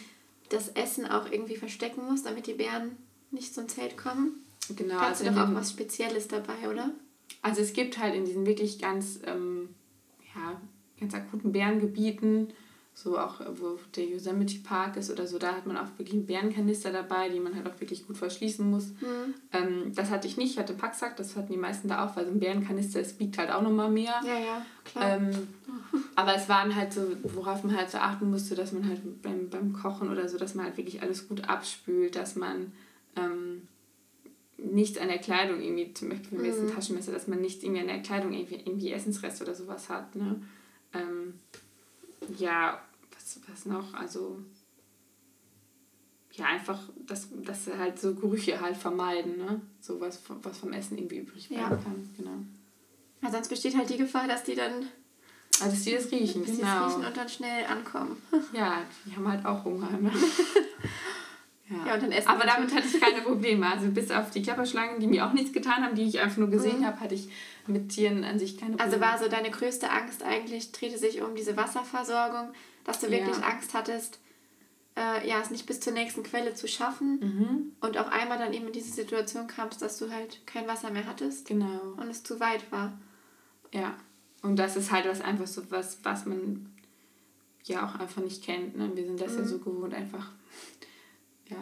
[0.49, 2.97] das Essen auch irgendwie verstecken muss, damit die Bären
[3.31, 4.43] nicht zum Zelt kommen.
[4.75, 4.95] Genau.
[4.95, 6.91] Da hast also du doch auch was Spezielles dabei, oder?
[7.41, 9.69] Also es gibt halt in diesen wirklich ganz, ähm,
[10.35, 10.61] ja,
[10.99, 12.53] ganz akuten Bärengebieten
[12.97, 16.25] so auch wo der Yosemite Park ist oder so, da hat man auch wirklich einen
[16.25, 18.87] Bärenkanister dabei, die man halt auch wirklich gut verschließen muss.
[18.87, 19.35] Mhm.
[19.53, 22.25] Ähm, das hatte ich nicht, ich hatte Packsack, das hatten die meisten da auch, weil
[22.25, 24.19] so ein Bärenkanister, es biegt halt auch nochmal mehr.
[24.25, 25.17] Ja, ja, klar.
[25.17, 25.29] Ähm,
[26.15, 29.49] aber es waren halt so, worauf man halt so achten musste, dass man halt beim,
[29.49, 32.71] beim Kochen oder so, dass man halt wirklich alles gut abspült, dass man
[33.15, 33.67] ähm,
[34.57, 36.67] nichts an der Kleidung irgendwie, zum Beispiel wenn mhm.
[36.67, 40.15] ein Taschenmesser, dass man nichts irgendwie an der Kleidung irgendwie, irgendwie Essensreste oder sowas hat.
[40.15, 40.41] Ne?
[40.93, 41.35] Ähm,
[42.37, 42.81] ja,
[43.13, 43.93] was, was noch?
[43.93, 44.39] Also
[46.37, 49.59] ja, einfach, dass, dass halt so Gerüche halt vermeiden, ne?
[49.81, 51.77] So was, was vom Essen irgendwie übrig bleiben ja.
[51.77, 52.37] kann, genau.
[53.23, 54.87] Ja, sonst besteht halt die Gefahr, dass die dann.
[55.61, 56.79] Also, dass die das riechen, dass genau.
[56.79, 58.21] Die riechen und dann schnell ankommen.
[58.53, 60.11] Ja, die haben halt auch Hunger, ne?
[61.69, 61.75] Ja.
[61.87, 63.67] ja, und dann essen Aber damit hatte ich keine Probleme.
[63.67, 66.49] Also bis auf die Klapperschlangen, die mir auch nichts getan haben, die ich einfach nur
[66.49, 66.85] gesehen mhm.
[66.85, 67.29] habe, hatte ich
[67.67, 69.05] mit Tieren an sich keine also Probleme.
[69.05, 72.53] Also war so deine größte Angst eigentlich, drehte sich um diese Wasserversorgung,
[72.85, 73.43] dass du wirklich ja.
[73.43, 74.19] Angst hattest,
[74.97, 77.71] äh, ja, es nicht bis zur nächsten Quelle zu schaffen mhm.
[77.81, 81.05] und auch einmal dann eben in diese Situation kamst, dass du halt kein Wasser mehr
[81.05, 81.47] hattest.
[81.47, 81.93] Genau.
[81.97, 82.97] Und es zu weit war.
[83.73, 83.95] Ja.
[84.41, 86.71] Und das ist halt was einfach so was, was man
[87.63, 88.77] ja auch einfach nicht kennt.
[88.77, 88.91] Ne?
[88.95, 89.39] Wir sind das mhm.
[89.39, 90.31] ja so gewohnt, einfach
[91.49, 91.57] ja,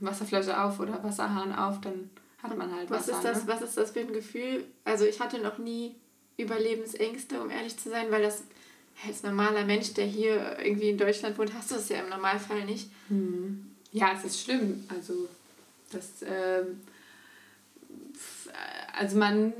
[0.00, 2.10] Wasserflasche auf oder Wasserhahn auf, dann
[2.42, 3.18] hat man halt was Wasser.
[3.18, 3.52] Ist das, ne?
[3.52, 4.64] Was ist das für ein Gefühl?
[4.84, 5.94] Also ich hatte noch nie
[6.36, 8.44] Überlebensängste, um ehrlich zu sein, weil das
[9.06, 12.64] als normaler Mensch, der hier irgendwie in Deutschland wohnt, hast du das ja im Normalfall
[12.64, 12.90] nicht.
[13.08, 13.66] Hm.
[13.92, 14.84] Ja, es ist schlimm.
[14.88, 15.28] Also
[15.90, 16.64] das, äh,
[18.98, 19.52] also man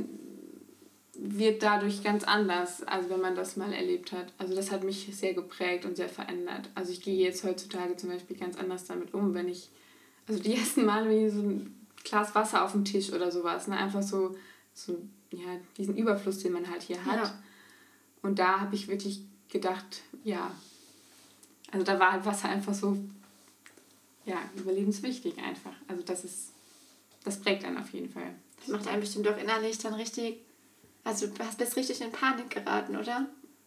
[1.23, 4.33] wird dadurch ganz anders, also wenn man das mal erlebt hat.
[4.39, 6.71] Also das hat mich sehr geprägt und sehr verändert.
[6.75, 9.69] Also ich gehe jetzt heutzutage zum Beispiel ganz anders damit um, wenn ich,
[10.27, 13.69] also die ersten Male, wenn ich so ein Glas Wasser auf dem Tisch oder sowas,
[13.69, 13.77] ne?
[13.77, 14.35] einfach so,
[14.73, 14.97] so
[15.31, 17.17] ja, diesen Überfluss, den man halt hier hat.
[17.17, 17.43] Ja.
[18.23, 20.51] Und da habe ich wirklich gedacht, ja,
[21.71, 22.97] also da war halt Wasser einfach so,
[24.25, 25.75] ja, überlebenswichtig einfach.
[25.87, 26.53] Also das ist,
[27.25, 28.35] das prägt einen auf jeden Fall.
[28.61, 30.39] Das macht einen bestimmt auch innerlich dann richtig
[31.05, 33.27] also du bist richtig in Panik geraten, oder?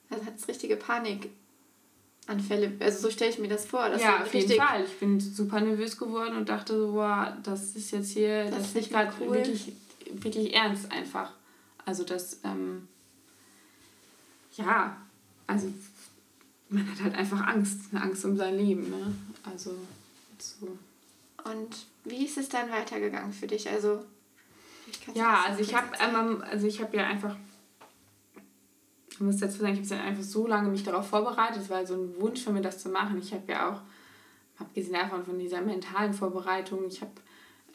[0.10, 2.74] Also hattest richtige Panikanfälle.
[2.80, 3.88] Also so stelle ich mir das vor.
[3.98, 4.84] ja, auf jeden Fall.
[4.84, 8.68] Ich bin super nervös geworden und dachte so, wow, das ist jetzt hier, das, das
[8.68, 9.34] ist nicht gerade cool.
[9.34, 9.74] wirklich,
[10.12, 11.32] wirklich ernst einfach.
[11.86, 12.88] Also das, ähm,
[14.56, 14.98] ja,
[15.48, 15.74] also
[16.70, 19.16] man hat halt einfach Angst, Angst um sein Leben, ne?
[19.44, 19.76] Also
[20.38, 20.78] so.
[21.50, 23.70] Und wie ist es dann weitergegangen für dich?
[23.70, 24.04] Also
[25.14, 27.36] ja, also ich habe ähm, also ich habe ja einfach
[29.10, 31.62] ich muss dazu sagen, ich habe einfach so lange mich darauf vorbereitet.
[31.62, 33.20] Es war so ein Wunsch von mir, das zu machen.
[33.20, 33.82] Ich habe ja auch,
[34.60, 37.12] abgesehen davon von dieser mentalen Vorbereitung, ich habe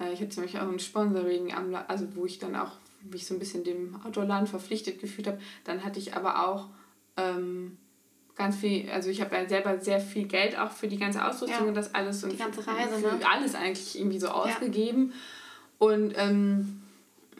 [0.00, 1.52] äh, ich hatte zum Beispiel auch ein Sponsoring,
[1.86, 2.72] also wo ich dann auch
[3.10, 5.38] mich so ein bisschen dem Outdoor-Land verpflichtet gefühlt habe.
[5.64, 6.66] Dann hatte ich aber auch
[7.16, 7.78] ähm,
[8.34, 11.62] ganz viel, also ich habe ja selber sehr viel Geld auch für die ganze Ausrüstung
[11.62, 11.68] ja.
[11.68, 13.20] und das alles und die ganze Reise, für ne?
[13.30, 15.12] alles eigentlich irgendwie so ausgegeben.
[15.12, 15.86] Ja.
[15.86, 16.82] Und ähm,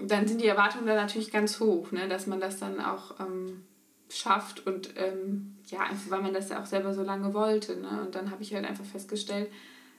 [0.02, 2.08] dann sind die Erwartungen da natürlich ganz hoch, ne?
[2.08, 3.64] dass man das dann auch ähm,
[4.08, 7.76] schafft und ähm, ja, einfach weil man das ja auch selber so lange wollte.
[7.76, 8.02] Ne?
[8.02, 9.50] Und dann habe ich halt einfach festgestellt,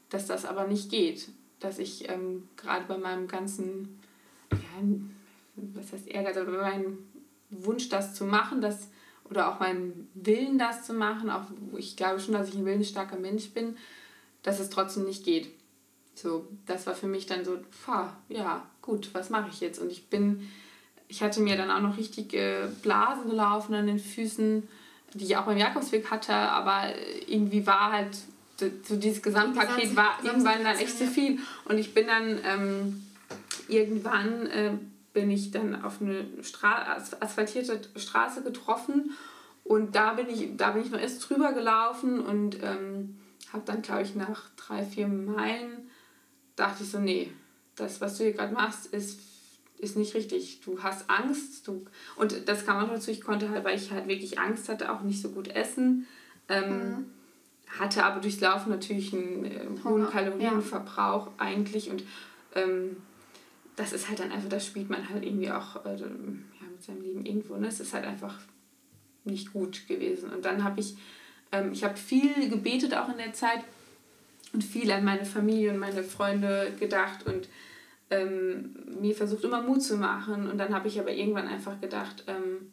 [0.09, 1.29] dass das aber nicht geht.
[1.59, 3.99] Dass ich ähm, gerade bei meinem ganzen,
[4.51, 4.57] ja,
[5.55, 6.97] was heißt Ehrgeiz, aber bei meinem
[7.49, 8.89] Wunsch, das zu machen, das,
[9.29, 11.45] oder auch meinem Willen, das zu machen, auch
[11.77, 13.77] ich glaube schon, dass ich ein willensstarker Mensch bin,
[14.43, 15.49] dass es trotzdem nicht geht.
[16.21, 19.79] So, das war für mich dann so, pah, ja, gut, was mache ich jetzt?
[19.79, 20.49] Und ich bin,
[21.07, 24.67] ich hatte mir dann auch noch richtige Blasen gelaufen an den Füßen,
[25.13, 26.93] die ich auch beim Jakobsweg hatte, aber
[27.27, 28.17] irgendwie war halt
[28.83, 31.39] so dieses Gesamtpaket war irgendwann dann echt zu viel.
[31.63, 33.03] Und ich bin dann ähm,
[33.69, 34.71] irgendwann äh,
[35.13, 39.11] bin ich dann auf eine Stra asphaltierte Straße getroffen
[39.63, 43.17] und da bin ich, da bin ich noch erst drüber gelaufen und ähm,
[43.53, 45.89] habe dann, glaube ich, nach drei, vier Meilen
[46.59, 47.31] dachte ich so, nee,
[47.75, 49.19] das, was du hier gerade machst, ist,
[49.77, 50.61] ist nicht richtig.
[50.61, 51.67] Du hast Angst.
[51.67, 51.85] Du,
[52.17, 55.01] und das kam auch dazu, ich konnte halt, weil ich halt wirklich Angst hatte, auch
[55.01, 56.05] nicht so gut essen.
[56.49, 57.05] Ähm, mhm.
[57.79, 61.33] Hatte aber durchs Laufen natürlich einen äh, hohen Kalorienverbrauch ja.
[61.37, 61.89] eigentlich.
[61.89, 62.03] Und
[62.55, 62.97] ähm,
[63.75, 66.07] das ist halt dann einfach, das spielt man halt irgendwie auch äh, ja,
[66.71, 67.55] mit seinem Leben irgendwo.
[67.55, 67.67] Ne?
[67.67, 68.37] Es ist halt einfach
[69.23, 70.31] nicht gut gewesen.
[70.31, 70.97] Und dann habe ich,
[71.51, 73.63] ähm, ich habe viel gebetet auch in der Zeit
[74.53, 77.47] und viel an meine Familie und meine Freunde gedacht und
[78.09, 80.49] ähm, mir versucht immer Mut zu machen.
[80.49, 82.71] Und dann habe ich aber irgendwann einfach gedacht, ähm,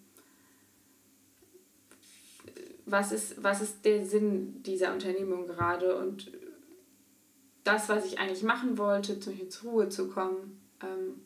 [2.86, 5.96] was, ist, was ist der Sinn dieser Unternehmung gerade?
[5.96, 6.30] Und
[7.64, 11.20] das, was ich eigentlich machen wollte, zum Beispiel zur Ruhe zu kommen, ähm,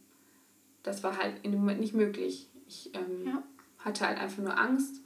[0.83, 2.49] das war halt in dem Moment nicht möglich.
[2.67, 3.43] Ich ähm, ja.
[3.79, 5.03] hatte halt einfach nur Angst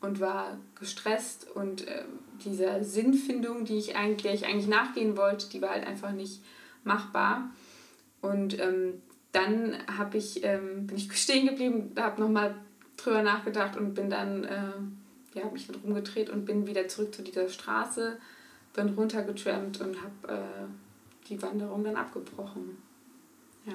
[0.00, 2.04] und war gestresst und äh,
[2.44, 6.42] dieser Sinnfindung, die ich eigentlich, der ich eigentlich nachgehen wollte, die war halt einfach nicht
[6.84, 7.50] machbar.
[8.20, 9.02] Und ähm,
[9.32, 12.54] dann habe ich, ähm, bin ich stehen geblieben, habe nochmal
[12.96, 14.72] drüber nachgedacht und bin dann, äh,
[15.34, 18.18] ja, habe mich dann rumgedreht und bin wieder zurück zu dieser Straße,
[18.74, 22.76] bin runtergetrampt und habe äh, die Wanderung dann abgebrochen.
[23.64, 23.72] Ja,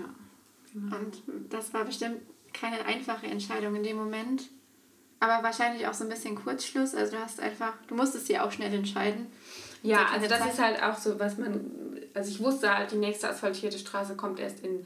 [0.71, 0.97] genau.
[0.97, 2.21] Und das war bestimmt
[2.53, 4.49] keine einfache Entscheidung in dem Moment.
[5.19, 6.93] Aber wahrscheinlich auch so ein bisschen Kurzschluss.
[6.93, 9.27] Also du hast einfach, du musstest dir auch schnell entscheiden.
[9.84, 10.53] Ja, also das Zeit.
[10.53, 11.71] ist halt auch so, was man,
[12.13, 14.86] also ich wusste halt, die nächste asphaltierte Straße kommt erst in,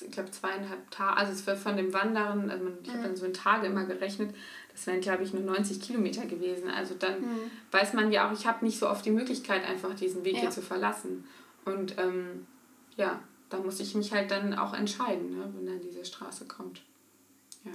[0.00, 3.26] ich glaube, zweieinhalb Tage, also es wird von dem Wandern, also ich habe dann so
[3.26, 4.34] in Tage immer gerechnet,
[4.72, 6.70] das wären, glaube ich, nur 90 Kilometer gewesen.
[6.70, 7.50] Also dann mhm.
[7.72, 10.42] weiß man ja auch, ich habe nicht so oft die Möglichkeit, einfach diesen Weg ja.
[10.42, 11.24] hier zu verlassen.
[11.64, 12.46] Und ähm,
[12.96, 13.18] ja,
[13.50, 16.82] da muss ich mich halt dann auch entscheiden, ne, wenn dann diese Straße kommt.
[17.64, 17.72] Ja.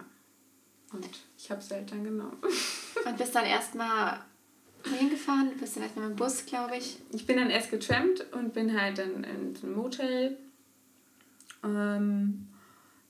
[0.93, 1.09] Und
[1.43, 2.37] ich habe es dann genommen.
[3.05, 4.21] Und bist dann erstmal
[4.97, 5.49] hingefahren?
[5.49, 6.99] Du bist dann erstmal mit dem Bus, glaube ich.
[7.11, 10.37] Ich bin dann erst getrampt und bin halt dann in ein Motel.
[11.63, 12.47] Ähm,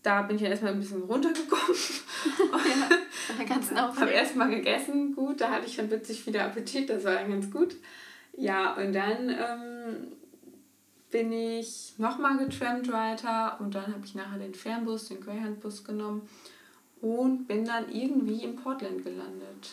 [0.01, 1.75] da bin ich dann erstmal ein bisschen runtergekommen.
[2.51, 6.89] ja, von der ganzen Habe erstmal gegessen, gut, da hatte ich dann witzig wieder Appetit,
[6.89, 7.75] das war dann ganz gut.
[8.35, 10.07] Ja, und dann ähm,
[11.11, 16.27] bin ich nochmal getrampt weiter und dann habe ich nachher den Fernbus, den Greyhound-Bus genommen
[17.03, 19.71] und bin dann irgendwie in Portland gelandet.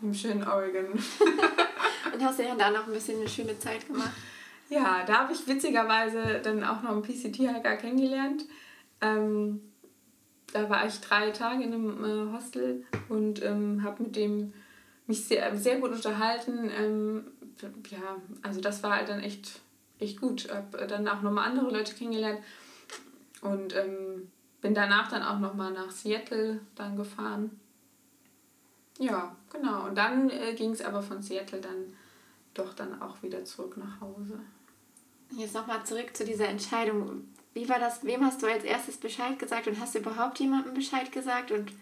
[0.00, 0.86] Im schönen Oregon.
[2.12, 4.12] und hast du ja da noch ein bisschen eine schöne Zeit gemacht.
[4.70, 8.46] Ja, da habe ich witzigerweise dann auch noch einen PCT-Hiker kennengelernt.
[9.02, 9.60] Ähm,
[10.54, 14.54] da war ich drei Tage in einem äh, Hostel und ähm, habe mit dem
[15.06, 16.70] mich sehr, sehr gut unterhalten.
[16.74, 17.24] Ähm,
[17.90, 19.60] ja, also das war halt dann echt,
[19.98, 20.48] echt gut.
[20.50, 22.40] Habe dann auch nochmal andere Leute kennengelernt
[23.42, 24.30] und ähm,
[24.62, 27.60] bin danach dann auch nochmal nach Seattle dann gefahren.
[28.98, 29.86] Ja, genau.
[29.86, 31.94] Und dann äh, ging es aber von Seattle dann
[32.54, 34.38] doch dann auch wieder zurück nach Hause.
[35.30, 37.28] Jetzt nochmal zurück zu dieser Entscheidung.
[37.54, 38.04] Wie war das?
[38.04, 41.50] Wem hast du als erstes Bescheid gesagt und hast du überhaupt jemandem Bescheid gesagt?
[41.50, 41.72] Und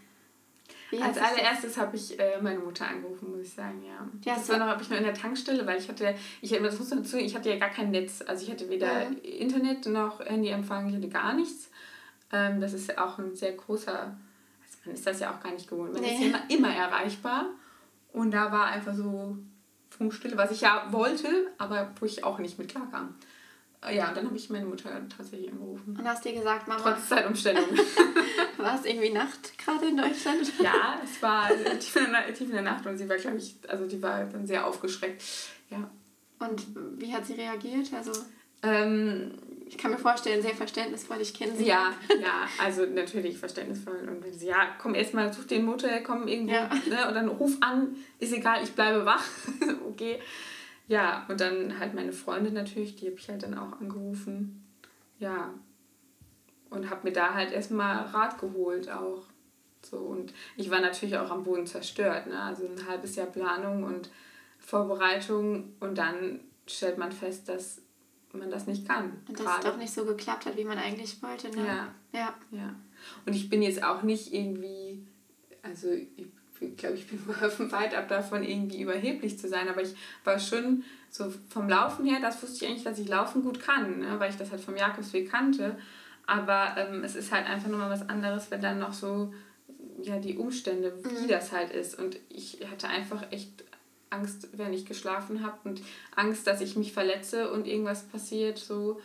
[1.00, 4.08] als allererstes habe ich äh, meine Mutter angerufen, muss ich sagen, ja.
[4.24, 6.78] ja das war noch, habe ich nur in der Tankstelle, weil ich hatte, ich das
[6.78, 8.22] muss dazu, ich hatte ja gar kein Netz.
[8.26, 9.10] Also ich hatte weder ja.
[9.22, 11.70] Internet noch Handyempfang, ich hatte gar nichts.
[12.32, 15.52] Ähm, das ist ja auch ein sehr großer, also man ist das ja auch gar
[15.52, 15.92] nicht gewohnt.
[15.92, 16.14] Man nee.
[16.14, 17.46] ist immer, immer erreichbar.
[18.12, 19.36] Und da war einfach so
[19.90, 23.14] Funkstille, was ich ja wollte, aber wo ich auch nicht mit klarkam.
[23.82, 25.96] Äh, ja, und dann habe ich meine Mutter tatsächlich angerufen.
[25.98, 26.80] Und hast dir gesagt, Mama.
[26.80, 27.64] Trotz Zeitumstellung.
[28.58, 30.52] war es irgendwie Nacht gerade in Deutschland?
[30.62, 33.56] ja, es war tief in, der, tief in der Nacht und sie war, glaube ich,
[33.68, 35.22] also die war dann sehr aufgeschreckt.
[35.70, 35.90] Ja.
[36.38, 36.66] Und
[36.98, 37.92] wie hat sie reagiert?
[37.94, 38.12] Also.
[38.62, 39.32] Ähm,
[39.70, 41.66] ich kann mir vorstellen, sehr verständnisvoll, ich kenne sie.
[41.66, 44.08] Ja, ja, also natürlich verständnisvoll.
[44.08, 46.68] Und wenn sie, ja, komm erstmal, such den Motel, komm irgendwo, ja.
[46.88, 49.24] ne, und dann ruf an, ist egal, ich bleibe wach.
[49.88, 50.18] okay.
[50.88, 54.66] Ja, und dann halt meine Freundin natürlich, die habe ich halt dann auch angerufen.
[55.20, 55.54] Ja.
[56.68, 59.22] Und habe mir da halt erstmal Rat geholt auch.
[59.82, 62.42] So, und ich war natürlich auch am Boden zerstört, ne?
[62.42, 64.10] Also ein halbes Jahr Planung und
[64.58, 67.82] Vorbereitung und dann stellt man fest, dass
[68.32, 69.12] man das nicht kann.
[69.28, 71.50] Und dass es doch nicht so geklappt hat, wie man eigentlich wollte.
[71.50, 71.66] Ne?
[71.66, 71.94] Ja.
[72.12, 72.34] ja.
[72.50, 72.74] Ja.
[73.26, 75.06] Und ich bin jetzt auch nicht irgendwie,
[75.62, 77.18] also ich glaube, ich bin
[77.72, 82.18] weit ab davon, irgendwie überheblich zu sein, aber ich war schon so vom Laufen her,
[82.20, 84.20] das wusste ich eigentlich, dass ich Laufen gut kann, ne?
[84.20, 85.76] weil ich das halt vom Jakobsweg kannte.
[86.26, 89.32] Aber ähm, es ist halt einfach nochmal was anderes, wenn dann noch so
[90.02, 91.28] ja, die Umstände, wie mhm.
[91.28, 91.98] das halt ist.
[91.98, 93.64] Und ich hatte einfach echt
[94.10, 95.80] Angst, wenn ich geschlafen habe und
[96.14, 98.58] Angst, dass ich mich verletze und irgendwas passiert.
[98.58, 99.00] So.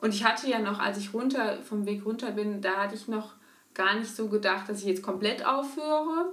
[0.00, 3.08] Und ich hatte ja noch, als ich runter vom Weg runter bin, da hatte ich
[3.08, 3.34] noch
[3.74, 6.32] gar nicht so gedacht, dass ich jetzt komplett aufhöre.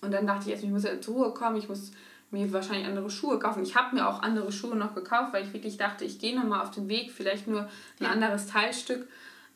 [0.00, 1.92] Und dann dachte ich erst, ich muss ja zur Ruhe kommen, ich muss
[2.30, 3.62] mir wahrscheinlich andere Schuhe kaufen.
[3.62, 6.62] Ich habe mir auch andere Schuhe noch gekauft, weil ich wirklich dachte, ich gehe nochmal
[6.62, 7.68] auf den Weg, vielleicht nur ein
[8.04, 8.08] ja.
[8.08, 9.08] anderes Teilstück.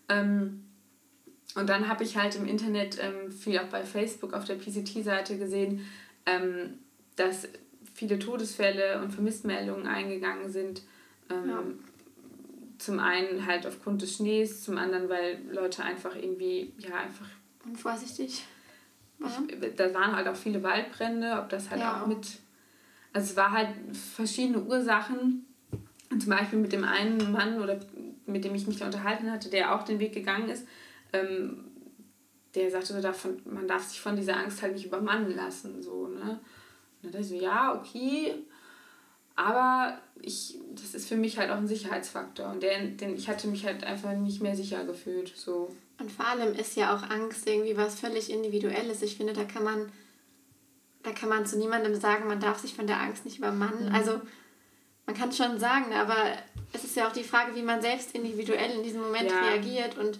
[0.08, 0.64] Ähm,
[1.54, 5.38] und dann habe ich halt im Internet, ähm, viel auch bei Facebook auf der PCT-Seite
[5.38, 5.86] gesehen,
[6.26, 6.78] ähm,
[7.16, 7.48] dass
[7.94, 10.82] viele Todesfälle und Vermisstmeldungen eingegangen sind.
[11.30, 11.62] Ähm, ja.
[12.78, 17.28] Zum einen halt aufgrund des Schnees, zum anderen, weil Leute einfach irgendwie, ja, einfach.
[17.64, 18.44] Unvorsichtig.
[19.20, 22.02] Ich, da waren halt auch viele Waldbrände, ob das halt ja.
[22.02, 22.40] auch mit.
[23.12, 23.68] Also es war halt
[24.16, 25.46] verschiedene Ursachen.
[26.10, 27.80] Und zum Beispiel mit dem einen Mann oder
[28.26, 30.66] mit dem ich mich da unterhalten hatte, der auch den Weg gegangen ist,
[31.12, 31.64] ähm,
[32.54, 35.82] der sagte so davon, man darf sich von dieser Angst halt nicht übermannen lassen.
[35.82, 36.38] So, ne?
[37.04, 38.34] Und dann dachte ich so, ja, okay,
[39.36, 42.50] aber ich, das ist für mich halt auch ein Sicherheitsfaktor.
[42.50, 45.36] Und der, den, ich hatte mich halt einfach nicht mehr sicher gefühlt.
[45.36, 45.74] So.
[46.00, 49.02] Und vor allem ist ja auch Angst irgendwie was völlig Individuelles.
[49.02, 49.90] Ich finde, da kann man
[51.04, 53.90] da kann man zu niemandem sagen, man darf sich von der Angst nicht übermannen.
[53.90, 53.94] Mhm.
[53.94, 54.20] Also
[55.06, 56.16] man kann es schon sagen, aber
[56.72, 59.38] es ist ja auch die Frage, wie man selbst individuell in diesem Moment ja.
[59.48, 60.18] reagiert und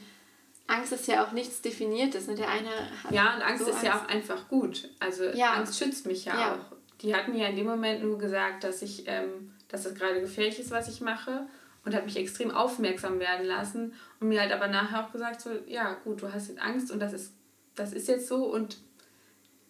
[0.66, 2.26] Angst ist ja auch nichts Definiertes.
[2.26, 2.34] Ne?
[2.34, 2.70] Der eine
[3.10, 3.86] ja, und Angst so ist Angst.
[3.86, 4.90] ja auch einfach gut.
[5.00, 5.54] Also ja.
[5.54, 6.73] Angst schützt mich ja, ja, auch.
[7.04, 10.20] Die hat mir ja in dem Moment nur gesagt, dass ich, ähm, dass es gerade
[10.20, 11.46] gefährlich ist, was ich mache
[11.84, 15.50] und hat mich extrem aufmerksam werden lassen und mir halt aber nachher auch gesagt so,
[15.66, 17.32] ja gut, du hast jetzt Angst und das ist,
[17.74, 18.78] das ist jetzt so und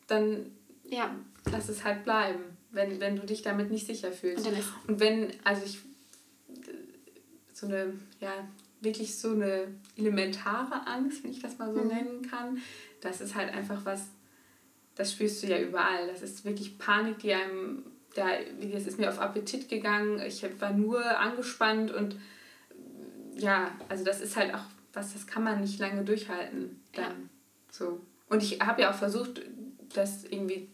[0.06, 0.52] dann
[0.84, 1.14] ja.
[1.50, 4.46] lass es halt bleiben, wenn, wenn du dich damit nicht sicher fühlst.
[4.46, 5.80] Und, und wenn, also ich
[7.52, 8.32] so eine, ja,
[8.80, 11.88] wirklich so eine elementare Angst, wenn ich das mal so mhm.
[11.88, 12.58] nennen kann.
[13.00, 14.08] Das ist halt einfach was,
[14.96, 16.06] das spürst du ja überall.
[16.08, 18.26] Das ist wirklich Panik, die einem, da,
[18.72, 20.20] das ist mir auf Appetit gegangen.
[20.20, 22.16] Ich war nur angespannt und
[23.36, 26.80] ja, also das ist halt auch was, das kann man nicht lange durchhalten.
[26.92, 27.04] Dann.
[27.04, 27.14] Ja.
[27.70, 28.00] So.
[28.28, 29.42] Und ich habe ja auch versucht,
[29.92, 30.68] das irgendwie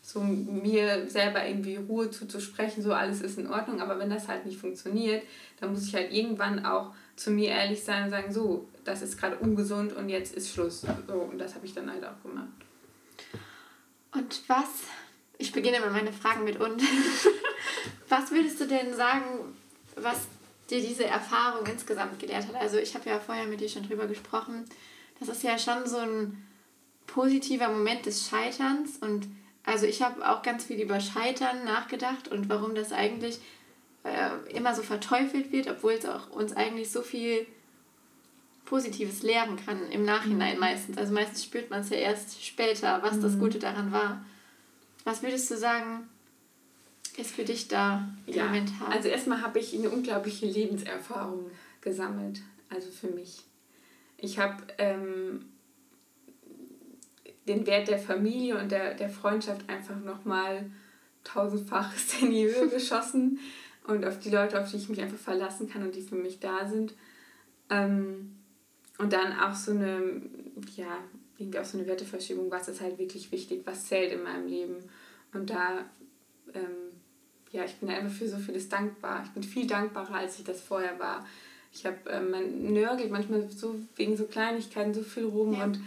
[0.00, 4.44] so mir selber irgendwie Ruhe zuzusprechen, so alles ist in Ordnung, aber wenn das halt
[4.44, 5.22] nicht funktioniert,
[5.60, 9.16] dann muss ich halt irgendwann auch zu mir ehrlich sein und sagen, so, das ist
[9.16, 10.80] gerade ungesund und jetzt ist Schluss.
[11.06, 12.48] So, und das habe ich dann halt auch gemacht.
[14.12, 14.68] Und was,
[15.38, 16.82] ich beginne mal meine Fragen mit und,
[18.08, 19.56] was würdest du denn sagen,
[19.96, 20.26] was
[20.70, 22.54] dir diese Erfahrung insgesamt gelehrt hat?
[22.54, 24.64] Also ich habe ja vorher mit dir schon drüber gesprochen,
[25.18, 26.46] das ist ja schon so ein
[27.06, 29.28] positiver Moment des Scheiterns und
[29.64, 33.38] also ich habe auch ganz viel über Scheitern nachgedacht und warum das eigentlich
[34.04, 37.46] äh, immer so verteufelt wird, obwohl es auch uns eigentlich so viel
[38.64, 40.60] Positives lehren kann im Nachhinein mhm.
[40.60, 40.98] meistens.
[40.98, 43.22] Also meistens spürt man es ja erst später, was mhm.
[43.22, 44.24] das Gute daran war.
[45.04, 46.08] Was würdest du sagen,
[47.16, 48.88] ist für dich da ja, elementar?
[48.88, 53.42] Also erstmal habe ich eine unglaubliche Lebenserfahrung gesammelt, also für mich.
[54.16, 55.46] Ich habe ähm,
[57.48, 60.70] den Wert der Familie und der, der Freundschaft einfach nochmal
[61.24, 63.40] tausendfaches in die Höhe geschossen
[63.86, 66.38] und auf die Leute, auf die ich mich einfach verlassen kann und die für mich
[66.40, 66.94] da sind.
[67.68, 68.36] Ähm,
[69.02, 70.22] und dann auch so eine,
[70.76, 70.98] ja,
[71.36, 74.76] irgendwie auch so eine Werteverschiebung, was ist halt wirklich wichtig, was zählt in meinem Leben.
[75.34, 75.84] Und da,
[76.54, 76.92] ähm,
[77.50, 79.24] ja, ich bin einfach für so vieles dankbar.
[79.24, 81.26] Ich bin viel dankbarer, als ich das vorher war.
[81.72, 85.64] Ich habe, ähm, man nörgelt manchmal so wegen so Kleinigkeiten so viel rum ja.
[85.64, 85.80] und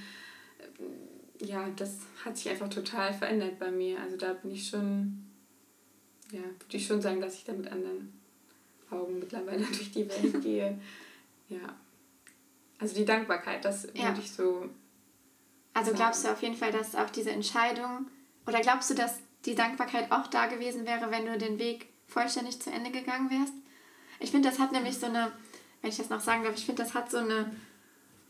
[1.40, 3.98] ja, das hat sich einfach total verändert bei mir.
[4.02, 5.26] Also da bin ich schon,
[6.34, 8.12] ja, würde ich schon sagen, dass ich da mit anderen
[8.90, 10.78] Augen mittlerweile durch die Welt gehe.
[11.48, 11.78] Ja.
[12.80, 14.08] Also die Dankbarkeit, das ja.
[14.08, 14.70] würde ich so.
[15.74, 18.08] Also glaubst du auf jeden Fall, dass auch diese Entscheidung,
[18.48, 22.62] oder glaubst du, dass die Dankbarkeit auch da gewesen wäre, wenn du den Weg vollständig
[22.62, 23.54] zu Ende gegangen wärst?
[24.20, 25.32] Ich finde, das hat nämlich so eine,
[25.82, 27.52] wenn ich das noch sagen darf, ich finde, das hat so eine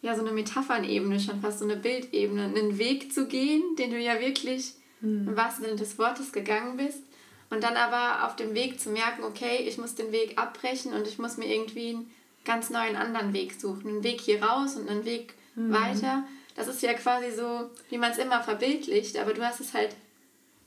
[0.06, 4.00] ja so eine Metaphernebene, schon fast so eine Bildebene, einen Weg zu gehen, den du
[4.00, 5.30] ja wirklich mhm.
[5.30, 7.02] im wahrsten Sinne des Wortes gegangen bist.
[7.50, 11.08] Und dann aber auf dem Weg zu merken, okay, ich muss den Weg abbrechen und
[11.08, 12.12] ich muss mir irgendwie einen
[12.46, 13.88] ganz neuen anderen Weg suchen.
[13.88, 15.74] Einen Weg hier raus und einen Weg mhm.
[15.74, 16.24] weiter.
[16.56, 19.96] Das ist ja quasi so, wie man es immer verbildlicht, aber du hast es halt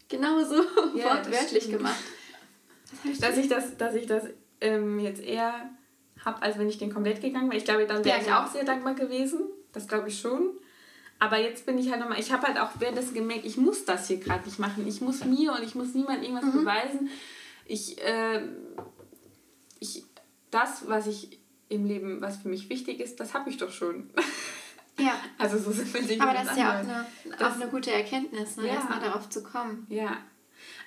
[0.09, 0.57] genauso
[0.95, 2.03] ja, wortwörtlich gemacht.
[3.21, 4.25] dass ich das, dass ich das
[4.61, 5.71] ähm, jetzt eher
[6.25, 7.59] habe, als wenn ich den komplett gegangen wäre.
[7.59, 9.41] Ich glaube, dann wäre ja, ich auch sehr dankbar gewesen.
[9.73, 10.51] Das glaube ich schon.
[11.21, 14.07] Aber jetzt bin ich halt nochmal, ich habe halt auch währenddessen gemerkt, ich muss das
[14.07, 14.87] hier gerade nicht machen.
[14.87, 16.59] Ich muss mir und ich muss niemandem irgendwas mhm.
[16.59, 17.11] beweisen.
[17.65, 18.43] Ich, äh,
[19.81, 20.05] ich,
[20.51, 21.38] das, was ich
[21.69, 24.11] im Leben, was für mich wichtig ist, das habe ich doch schon.
[25.01, 25.13] Ja.
[25.39, 27.07] Also so sind wir Aber das ist ja auch eine,
[27.39, 28.67] das, auch eine gute Erkenntnis, ne?
[28.67, 28.75] Ja.
[28.75, 29.87] erstmal darauf zu kommen.
[29.89, 30.17] Ja.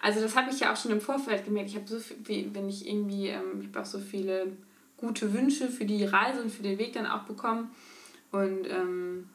[0.02, 1.70] Also das habe ich ja auch schon im Vorfeld gemerkt.
[1.70, 4.52] Ich habe so viel, wie, wenn ich irgendwie, ähm, ich habe auch so viele
[4.98, 7.72] gute Wünsche für die Reise und für den Weg dann auch bekommen.
[8.32, 9.30] Und ähm,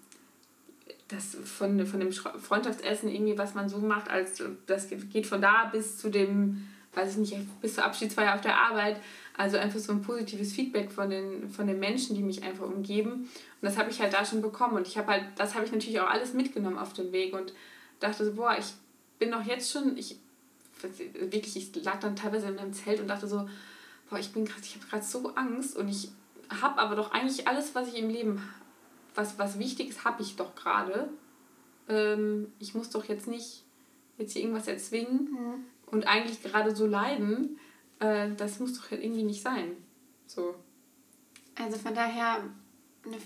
[1.09, 5.67] das von, von dem Freundschaftsessen irgendwie, was man so macht, als das geht von da
[5.67, 9.01] bis zu dem, weiß ich nicht, bis zur Abschiedsfeier auf der Arbeit.
[9.37, 13.13] Also einfach so ein positives Feedback von den, von den Menschen, die mich einfach umgeben.
[13.13, 13.29] Und
[13.63, 14.77] das habe ich halt da schon bekommen.
[14.77, 17.53] Und ich habe halt, das habe ich natürlich auch alles mitgenommen auf dem Weg und
[18.01, 18.73] dachte so, boah, ich
[19.19, 20.17] bin doch jetzt schon, ich
[21.31, 23.49] wirklich, ich lag dann teilweise in meinem Zelt und dachte so,
[24.09, 26.09] boah, ich bin gerade, ich habe gerade so Angst und ich
[26.49, 28.43] habe aber doch eigentlich alles, was ich im Leben,
[29.15, 31.09] was, was wichtig ist, habe ich doch gerade.
[31.89, 33.65] Ähm, ich muss doch jetzt nicht
[34.19, 35.65] jetzt hier irgendwas erzwingen mhm.
[35.87, 37.59] und eigentlich gerade so leiden.
[38.01, 39.73] Äh, das muss doch irgendwie nicht sein.
[40.27, 40.55] So.
[41.55, 42.43] Also von daher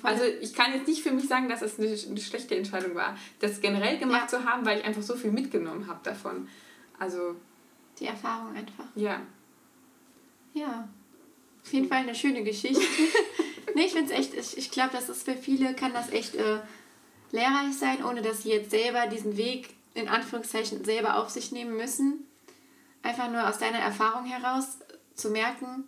[0.03, 3.17] also ich kann jetzt nicht für mich sagen, dass es eine, eine schlechte Entscheidung war,
[3.39, 4.39] das generell gemacht ja.
[4.39, 6.49] zu haben, weil ich einfach so viel mitgenommen habe davon.
[6.99, 7.37] Also
[7.99, 8.85] die Erfahrung einfach.
[8.95, 9.23] Ja.
[10.53, 10.89] Ja,
[11.63, 12.83] auf jeden Fall eine schöne Geschichte.
[13.75, 16.35] nee, ich finde es echt, ich, ich glaube, das ist für viele, kann das echt
[16.35, 16.61] äh,
[17.31, 21.77] lehrreich sein, ohne dass sie jetzt selber diesen Weg in Anführungszeichen selber auf sich nehmen
[21.77, 22.27] müssen.
[23.03, 24.79] Einfach nur aus deiner Erfahrung heraus
[25.15, 25.85] zu merken,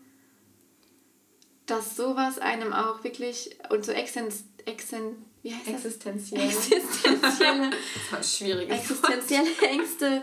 [1.66, 4.34] dass sowas einem auch wirklich und so exzent,
[4.64, 6.46] exzent, wie heißt Existenziell.
[6.46, 6.70] Das?
[6.70, 7.70] Existenzielle,
[8.10, 10.22] das schwieriges existenzielle Ängste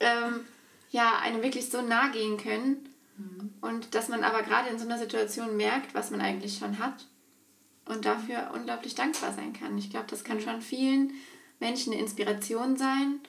[0.00, 0.44] ähm,
[0.90, 2.88] ja, einem wirklich so nahe gehen können.
[3.16, 3.54] Mhm.
[3.60, 7.06] Und dass man aber gerade in so einer Situation merkt, was man eigentlich schon hat
[7.86, 9.78] und dafür unglaublich dankbar sein kann.
[9.78, 11.12] Ich glaube, das kann schon vielen
[11.60, 13.20] Menschen eine Inspiration sein,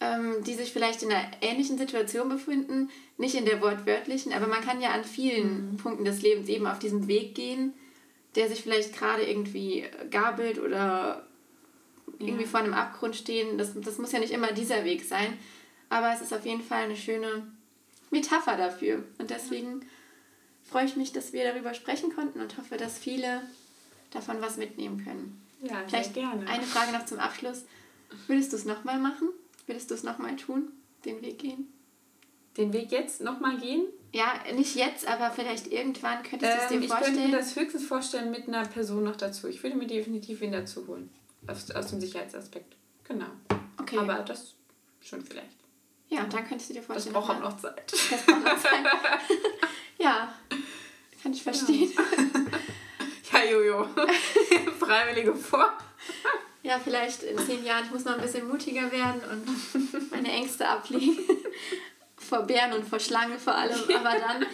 [0.00, 4.60] ähm, die sich vielleicht in einer ähnlichen Situation befinden, nicht in der wortwörtlichen, aber man
[4.60, 5.76] kann ja an vielen mhm.
[5.76, 7.72] Punkten des Lebens eben auf diesem Weg gehen,
[8.34, 11.26] der sich vielleicht gerade irgendwie gabelt oder
[12.18, 12.48] irgendwie ja.
[12.48, 13.58] vor einem Abgrund stehen.
[13.58, 15.36] Das, das muss ja nicht immer dieser Weg sein,
[15.88, 17.46] aber es ist auf jeden Fall eine schöne
[18.10, 19.02] Metapher dafür.
[19.18, 19.82] Und deswegen
[20.64, 23.42] freue ich mich, dass wir darüber sprechen konnten und hoffe, dass viele
[24.10, 25.40] davon was mitnehmen können.
[25.62, 26.46] Ja, Vielleicht gerne.
[26.46, 27.64] Eine Frage noch zum Abschluss.
[28.26, 29.28] Würdest du es nochmal machen?
[29.68, 30.72] Würdest du es nochmal tun?
[31.04, 31.68] Den Weg gehen?
[32.56, 33.84] Den Weg jetzt nochmal gehen?
[34.12, 37.14] Ja, nicht jetzt, aber vielleicht irgendwann könntest du es ähm, dir vorstellen.
[37.14, 39.46] Ich könnte mir das höchstens vorstellen mit einer Person noch dazu.
[39.46, 41.10] Ich würde mir definitiv wen dazu holen.
[41.46, 42.76] Aus, aus dem Sicherheitsaspekt.
[43.04, 43.26] Genau.
[43.78, 43.98] Okay.
[43.98, 44.54] Aber das
[45.02, 45.58] schon vielleicht.
[46.08, 47.14] Ja, und dann könntest du dir vorstellen.
[47.14, 47.92] Das braucht auch noch Zeit.
[47.92, 48.86] Das braucht noch Zeit.
[49.98, 50.34] ja,
[51.22, 51.92] kann ich verstehen.
[53.32, 53.86] Ja, ja Jojo.
[54.78, 55.76] Freiwillige vor.
[56.68, 60.68] Ja, vielleicht in zehn Jahren, ich muss noch ein bisschen mutiger werden und meine Ängste
[60.68, 61.16] ablegen.
[62.18, 63.80] vor Bären und vor Schlange vor allem.
[63.96, 64.44] Aber dann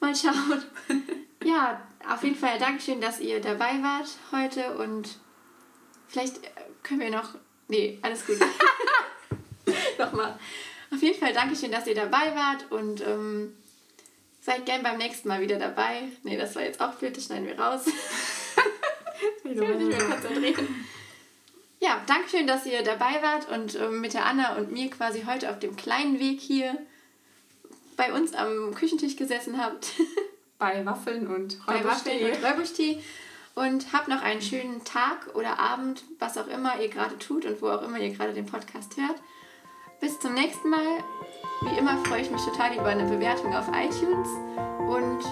[0.00, 0.62] mal schauen.
[1.44, 5.18] Ja, auf jeden Fall Dankeschön, dass ihr dabei wart heute und
[6.06, 6.40] vielleicht
[6.82, 7.34] können wir noch.
[7.68, 8.38] Nee, alles gut.
[9.98, 10.38] Nochmal.
[10.90, 13.54] Auf jeden Fall Dankeschön, dass ihr dabei wart und ähm,
[14.40, 16.04] seid gern beim nächsten Mal wieder dabei.
[16.22, 17.82] Nee, das war jetzt auch blöd, das schneiden wir raus.
[19.44, 20.86] ich will mich mehr konzentrieren.
[21.80, 25.50] Ja, Dankeschön, dass ihr dabei wart und ähm, mit der Anna und mir quasi heute
[25.50, 26.76] auf dem kleinen Weg hier
[27.96, 29.92] bei uns am Küchentisch gesessen habt.
[30.58, 33.02] bei Waffeln und Räubusch-Tee.
[33.54, 37.60] Und habt noch einen schönen Tag oder Abend, was auch immer ihr gerade tut und
[37.60, 39.16] wo auch immer ihr gerade den Podcast hört.
[40.00, 41.04] Bis zum nächsten Mal.
[41.62, 44.28] Wie immer freue ich mich total über eine Bewertung auf iTunes
[44.88, 45.24] und